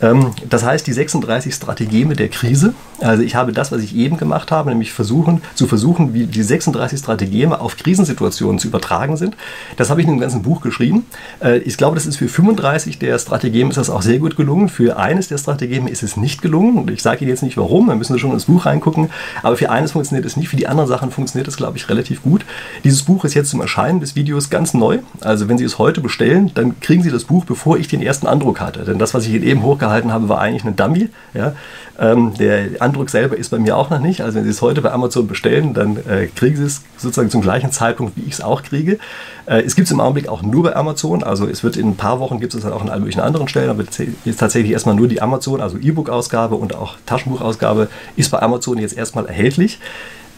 Ähm, 0.00 0.32
das 0.48 0.64
heißt, 0.64 0.86
die 0.86 0.92
36 0.92 1.54
Strategeme 1.54 2.14
der 2.14 2.28
Krise. 2.28 2.74
Also 3.00 3.22
ich 3.22 3.36
habe 3.36 3.52
das, 3.52 3.70
was 3.70 3.82
ich 3.82 3.94
eben 3.94 4.16
gemacht 4.16 4.50
habe, 4.50 4.70
nämlich 4.70 4.92
versuchen, 4.92 5.42
zu 5.54 5.66
versuchen, 5.66 6.14
wie 6.14 6.26
die 6.26 6.42
36 6.42 6.98
Strategeme 6.98 7.60
auf 7.60 7.76
Krisensituationen 7.76 8.58
zu 8.58 8.68
übertragen 8.68 9.16
sind. 9.16 9.36
Das 9.76 9.90
habe 9.90 10.00
ich 10.00 10.06
in 10.06 10.12
einem 10.12 10.20
ganzen 10.20 10.42
Buch 10.42 10.60
geschrieben. 10.60 11.06
Äh, 11.40 11.58
ich 11.58 11.76
glaube, 11.76 11.94
das 11.94 12.06
ist 12.06 12.16
für 12.16 12.28
35 12.28 12.98
der 12.98 13.18
Strategeme 13.18 13.70
ist 13.70 13.76
das 13.76 13.90
auch 13.90 14.02
sehr 14.02 14.18
gut 14.18 14.36
gelungen. 14.36 14.68
Für 14.68 14.98
eines 14.98 15.28
der 15.28 15.38
Strategeme 15.38 15.90
ist 15.90 16.02
es 16.02 16.16
nicht 16.16 16.42
gelungen. 16.42 16.78
Und 16.78 16.90
ich 16.90 17.02
sage 17.02 17.20
Ihnen 17.20 17.30
jetzt 17.30 17.42
nicht 17.42 17.56
warum, 17.56 17.86
dann 17.86 17.98
müssen 17.98 18.14
Sie 18.14 18.18
schon 18.18 18.32
ins 18.32 18.46
Buch 18.46 18.66
reingucken. 18.66 19.10
Aber 19.42 19.56
für 19.56 19.70
eines 19.70 19.92
funktioniert 19.92 20.26
es 20.26 20.36
nicht, 20.36 20.48
für 20.48 20.56
die 20.56 20.66
anderen 20.66 20.88
Sachen 20.88 21.10
funktioniert 21.10 21.48
es, 21.48 21.56
glaube 21.56 21.76
ich, 21.76 21.88
relativ 21.88 22.22
gut. 22.22 22.44
Dieses 22.84 23.02
Buch 23.02 23.24
ist 23.24 23.34
jetzt 23.34 23.50
zum 23.50 23.60
Erscheinen 23.60 24.00
des 24.00 24.16
Videos 24.16 24.50
ganz 24.50 24.74
neu. 24.74 24.98
Also 25.20 25.48
wenn 25.48 25.58
Sie 25.58 25.64
es 25.64 25.78
heute 25.78 26.00
bestellen, 26.00 26.50
dann 26.54 26.80
kriegen 26.80 27.02
Sie 27.02 27.10
das 27.10 27.24
Buch, 27.24 27.44
bevor 27.44 27.78
ich 27.78 27.86
den 27.86 28.02
ersten 28.02 28.26
Andruck 28.26 28.60
hatte. 28.60 28.84
Denn 28.84 28.98
das, 28.98 29.14
was 29.14 29.26
ich 29.26 29.34
Ihnen 29.34 29.44
eben 29.44 29.62
hochgehalten 29.62 29.87
gehalten 29.88 30.12
habe, 30.12 30.28
war 30.28 30.40
eigentlich 30.40 30.64
eine 30.64 30.72
Dummy. 30.72 31.08
Ja? 31.34 31.52
Ähm, 31.98 32.34
der 32.38 32.80
Andruck 32.80 33.10
selber 33.10 33.36
ist 33.36 33.48
bei 33.48 33.58
mir 33.58 33.76
auch 33.76 33.90
noch 33.90 34.00
nicht. 34.00 34.20
Also 34.20 34.36
wenn 34.36 34.44
Sie 34.44 34.50
es 34.50 34.62
heute 34.62 34.82
bei 34.82 34.92
Amazon 34.92 35.26
bestellen, 35.26 35.74
dann 35.74 35.96
äh, 36.08 36.26
kriegen 36.26 36.56
Sie 36.56 36.64
es 36.64 36.82
sozusagen 36.96 37.30
zum 37.30 37.42
gleichen 37.42 37.72
Zeitpunkt, 37.72 38.16
wie 38.16 38.22
ich 38.22 38.34
es 38.34 38.40
auch 38.40 38.62
kriege. 38.62 38.98
Äh, 39.46 39.62
es 39.62 39.74
gibt 39.74 39.86
es 39.86 39.92
im 39.92 40.00
Augenblick 40.00 40.28
auch 40.28 40.42
nur 40.42 40.62
bei 40.62 40.76
Amazon. 40.76 41.22
Also 41.24 41.46
es 41.46 41.64
wird 41.64 41.76
in 41.76 41.88
ein 41.90 41.96
paar 41.96 42.20
Wochen 42.20 42.38
gibt 42.40 42.54
es 42.54 42.62
dann 42.62 42.72
auch 42.72 42.82
in 42.82 42.88
allen 42.88 43.00
möglichen 43.00 43.20
anderen 43.20 43.48
Stellen, 43.48 43.70
aber 43.70 43.84
jetzt 44.24 44.38
tatsächlich 44.38 44.72
erstmal 44.72 44.94
nur 44.94 45.08
die 45.08 45.20
Amazon, 45.20 45.60
also 45.60 45.78
E-Book-Ausgabe 45.78 46.54
und 46.54 46.74
auch 46.74 46.96
Taschenbuchausgabe 47.06 47.88
ist 48.16 48.30
bei 48.30 48.40
Amazon 48.40 48.78
jetzt 48.78 48.96
erstmal 48.96 49.26
erhältlich. 49.26 49.80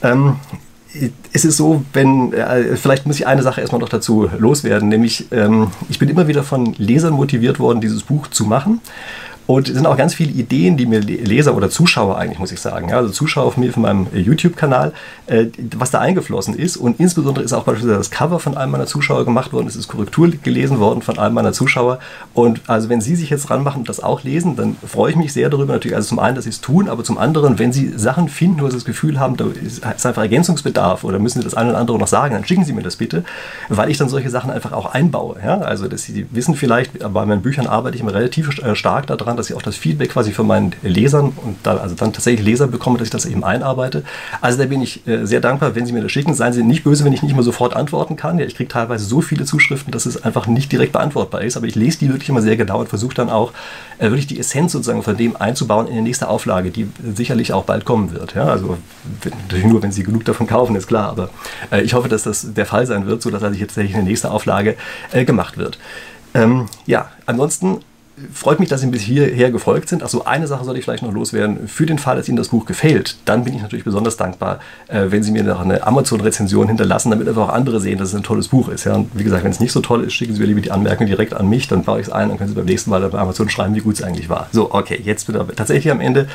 Ähm, 0.03 0.37
es 1.33 1.45
ist 1.45 1.57
so, 1.57 1.85
wenn, 1.93 2.33
äh, 2.33 2.77
vielleicht 2.77 3.07
muss 3.07 3.17
ich 3.17 3.27
eine 3.27 3.43
Sache 3.43 3.61
erstmal 3.61 3.81
noch 3.81 3.89
dazu 3.89 4.29
loswerden, 4.39 4.89
nämlich 4.89 5.31
ähm, 5.31 5.69
ich 5.89 5.99
bin 5.99 6.09
immer 6.09 6.27
wieder 6.27 6.43
von 6.43 6.75
Lesern 6.79 7.13
motiviert 7.13 7.61
worden, 7.61 7.81
dieses 7.81 8.03
Buch 8.03 8.27
zu 8.29 8.45
machen. 8.45 8.81
Und 9.51 9.69
es 9.69 9.75
sind 9.75 9.85
auch 9.85 9.97
ganz 9.97 10.15
viele 10.15 10.31
Ideen, 10.31 10.77
die 10.77 10.87
mir 10.87 11.01
Leser 11.01 11.57
oder 11.57 11.69
Zuschauer 11.69 12.17
eigentlich, 12.17 12.39
muss 12.39 12.53
ich 12.53 12.61
sagen, 12.61 12.93
also 12.93 13.11
Zuschauer 13.11 13.51
von 13.51 13.65
mir 13.65 13.73
von 13.73 13.83
meinem 13.83 14.07
äh, 14.15 14.21
YouTube-Kanal, 14.21 14.93
äh, 15.27 15.47
was 15.77 15.91
da 15.91 15.99
eingeflossen 15.99 16.55
ist. 16.55 16.77
Und 16.77 17.01
insbesondere 17.01 17.45
ist 17.45 17.53
auch 17.53 17.65
beispielsweise 17.65 17.99
das 17.99 18.13
Cover 18.13 18.39
von 18.39 18.57
einem 18.57 18.71
meiner 18.71 18.87
Zuschauer 18.87 19.25
gemacht 19.25 19.53
worden, 19.53 19.67
es 19.67 19.75
ist 19.75 19.89
Korrektur 19.89 20.31
gelesen 20.45 20.79
worden 20.79 21.03
von 21.03 21.19
einem 21.19 21.35
meiner 21.35 21.53
Zuschauer. 21.53 21.99
Und 22.33 22.61
also 22.69 22.89
wenn 22.91 23.01
Sie 23.01 23.17
sich 23.17 23.29
jetzt 23.29 23.51
ranmachen 23.51 23.81
und 23.81 23.89
das 23.89 24.01
auch 24.01 24.23
lesen, 24.23 24.55
dann 24.55 24.77
freue 24.87 25.11
ich 25.11 25.17
mich 25.17 25.33
sehr 25.33 25.51
darüber 25.51 25.73
natürlich. 25.73 25.97
Also 25.97 26.11
zum 26.11 26.21
einen, 26.21 26.37
dass 26.37 26.45
Sie 26.45 26.51
es 26.51 26.61
tun, 26.61 26.89
aber 26.89 27.03
zum 27.03 27.19
anderen, 27.19 27.59
wenn 27.59 27.73
Sie 27.73 27.89
Sachen 27.99 28.29
finden, 28.29 28.63
wo 28.63 28.69
Sie 28.69 28.77
das 28.77 28.85
Gefühl 28.85 29.19
haben, 29.19 29.37
da 29.37 29.47
ist 29.47 29.85
einfach 29.85 30.23
Ergänzungsbedarf 30.23 31.03
oder 31.03 31.19
müssen 31.19 31.41
Sie 31.41 31.45
das 31.45 31.55
eine 31.55 31.71
oder 31.71 31.79
andere 31.79 31.99
noch 31.99 32.07
sagen, 32.07 32.35
dann 32.35 32.45
schicken 32.45 32.63
Sie 32.63 32.73
mir 32.73 32.85
das 32.85 32.95
bitte, 32.95 33.25
weil 33.69 33.91
ich 33.91 33.99
dann 33.99 34.09
solche 34.09 34.31
Sachen 34.31 34.53
einfach 34.53 34.71
auch 34.71 34.95
einbaue. 34.95 35.39
Ja? 35.45 35.59
Also 35.59 35.89
dass 35.89 36.05
Sie 36.05 36.29
wissen 36.31 36.55
vielleicht, 36.55 37.01
bei 37.01 37.27
meinen 37.27 37.43
Büchern 37.43 37.67
arbeite 37.67 37.97
ich 37.97 38.03
immer 38.03 38.15
relativ 38.15 38.57
äh, 38.61 38.77
stark 38.77 39.09
daran, 39.09 39.40
dass 39.41 39.51
ich 39.51 39.57
auch 39.57 39.63
das 39.63 39.77
Feedback 39.77 40.11
quasi 40.11 40.33
von 40.33 40.47
meinen 40.47 40.75
Lesern 40.83 41.33
und 41.45 41.57
da, 41.63 41.79
also 41.79 41.95
dann 41.95 42.13
tatsächlich 42.13 42.45
Leser 42.45 42.69
bekomme, 42.69 42.99
dass 42.99 43.09
ich 43.09 43.13
das 43.13 43.27
eben 43.27 43.43
einarbeite. 43.43 44.05
Also 44.41 44.59
da 44.59 44.67
bin 44.67 44.83
ich 44.83 45.07
äh, 45.09 45.27
sehr 45.27 45.41
dankbar, 45.41 45.75
wenn 45.75 45.87
Sie 45.87 45.93
mir 45.93 46.03
das 46.03 46.13
schicken. 46.13 46.35
Seien 46.35 46.53
Sie 46.53 46.63
nicht 46.63 46.85
böse, 46.85 47.05
wenn 47.05 47.13
ich 47.13 47.23
nicht 47.23 47.35
mal 47.35 47.43
sofort 47.43 47.75
antworten 47.75 48.17
kann. 48.17 48.39
Ja, 48.39 48.45
ich 48.45 48.55
kriege 48.55 48.69
teilweise 48.69 49.05
so 49.05 49.21
viele 49.21 49.45
Zuschriften, 49.45 49.91
dass 49.93 50.07
es 50.07 50.23
einfach 50.23 50.47
nicht 50.47 50.71
direkt 50.71 50.93
beantwortbar 50.93 51.43
ist. 51.43 51.57
Aber 51.57 51.67
ich 51.67 51.75
lese 51.75 51.99
die 51.99 52.09
wirklich 52.09 52.29
immer 52.29 52.43
sehr 52.43 52.57
genau 52.57 52.81
und 52.81 52.89
versuche 52.89 53.15
dann 53.15 53.31
auch 53.31 53.53
äh, 53.99 54.05
wirklich 54.05 54.27
die 54.27 54.39
Essenz 54.39 54.73
sozusagen 54.73 55.03
von 55.03 55.17
dem 55.17 55.37
einzubauen 55.37 55.89
in 55.89 55.95
die 55.95 56.03
nächste 56.03 56.29
Auflage, 56.29 56.71
die 56.71 56.89
sicherlich 57.15 57.53
auch 57.53 57.65
bald 57.65 57.85
kommen 57.85 58.13
wird. 58.13 58.35
Ja, 58.35 58.45
also 58.45 58.77
natürlich 59.25 59.65
nur, 59.65 59.83
wenn 59.83 59.93
Sie 59.93 60.03
genug 60.03 60.25
davon 60.27 60.47
kaufen, 60.47 60.77
ist 60.77 60.87
klar. 60.87 61.09
Aber 61.09 61.31
äh, 61.73 61.81
ich 61.83 61.95
hoffe, 61.95 62.09
dass 62.09 62.25
das 62.25 62.53
der 62.53 62.67
Fall 62.67 62.87
sein 62.87 63.07
wird, 63.07 63.23
sodass 63.23 63.43
also 63.43 63.59
jetzt 63.59 63.71
tatsächlich 63.71 63.97
eine 63.97 64.05
nächste 64.05 64.31
Auflage 64.31 64.77
äh, 65.13 65.25
gemacht 65.25 65.57
wird. 65.57 65.79
Ähm, 66.35 66.67
ja, 66.87 67.11
ansonsten 67.27 67.81
freut 68.33 68.61
mich, 68.61 68.69
dass 68.69 68.81
Sie 68.81 68.87
bis 68.89 69.03
hierher 69.03 69.51
gefolgt 69.51 69.89
sind. 69.89 70.03
Achso, 70.03 70.23
eine 70.23 70.47
Sache 70.47 70.65
soll 70.65 70.77
ich 70.77 70.85
vielleicht 70.85 71.03
noch 71.03 71.13
loswerden. 71.13 71.69
Für 71.69 71.87
den 71.87 71.99
Fall, 71.99 72.17
dass 72.17 72.29
Ihnen 72.29 72.37
das 72.37 72.49
Buch 72.49 72.67
gefällt, 72.67 73.17
dann 73.25 73.45
bin 73.45 73.55
ich 73.55 73.63
natürlich 73.63 73.85
besonders 73.85 74.17
dankbar, 74.17 74.61
äh, 74.89 75.07
wenn 75.09 75.23
Sie 75.23 75.33
mir 75.33 75.43
noch 75.43 75.61
eine 75.61 75.87
Amazon-Rezension 75.87 76.69
hinterlassen, 76.69 77.11
damit 77.11 77.29
einfach 77.29 77.49
auch 77.49 77.53
andere 77.53 77.81
sehen, 77.81 77.99
dass 77.99 78.11
es 78.11 78.15
ein 78.15 78.23
tolles 78.23 78.49
Buch 78.49 78.69
ist. 78.69 78.85
Ja? 78.85 78.95
Und 78.95 79.11
wie 79.15 79.25
gesagt, 79.25 79.45
wenn 79.45 79.51
es 79.51 79.61
nicht 79.61 79.73
so 79.73 79.81
toll 79.81 80.05
ist, 80.05 80.15
schicken 80.15 80.35
Sie 80.35 80.41
mir 80.41 80.47
lieber 80.47 80.61
die 80.61 80.71
Anmerkung 80.71 81.07
direkt 81.07 81.35
an 81.35 81.49
mich, 81.49 81.69
dann 81.69 81.85
baue 81.85 82.01
ich 82.01 82.07
es 82.07 82.13
ein 82.13 82.31
und 82.31 82.39
können 82.39 82.49
Sie 82.49 82.57
beim 82.57 82.67
nächsten 82.67 82.91
Mal 82.91 83.09
bei 83.09 83.19
Amazon 83.19 83.49
schreiben, 83.49 83.75
wie 83.75 83.81
gut 83.81 83.95
es 83.95 84.03
eigentlich 84.03 84.29
war. 84.29 84.49
So, 84.53 84.73
okay, 84.73 85.01
jetzt 85.03 85.27
bin 85.27 85.37
ich 85.37 85.57
tatsächlich 85.57 85.91
am 85.91 86.01
Ende. 86.01 86.29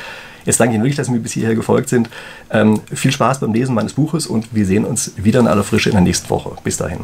Jetzt 0.46 0.60
danke 0.60 0.74
ich 0.74 0.76
Ihnen 0.76 0.84
wirklich, 0.84 0.98
dass 0.98 1.08
Sie 1.08 1.14
mir 1.14 1.20
bis 1.20 1.32
hierher 1.34 1.56
gefolgt 1.56 1.90
sind. 1.90 2.10
Ähm, 2.52 2.82
viel 2.94 3.12
Spaß 3.12 3.40
beim 3.40 3.54
Lesen 3.54 3.74
meines 3.74 3.94
Buches 3.94 4.28
und 4.28 4.54
wir 4.54 4.66
sehen 4.66 4.86
uns 4.86 5.14
wieder 5.18 5.40
in 5.40 5.48
aller 5.48 5.64
Frische 5.64 5.90
in 5.90 5.96
der 5.96 6.04
nächsten 6.04 6.30
Woche. 6.30 6.52
Bis 6.64 6.78
dahin. 6.78 7.00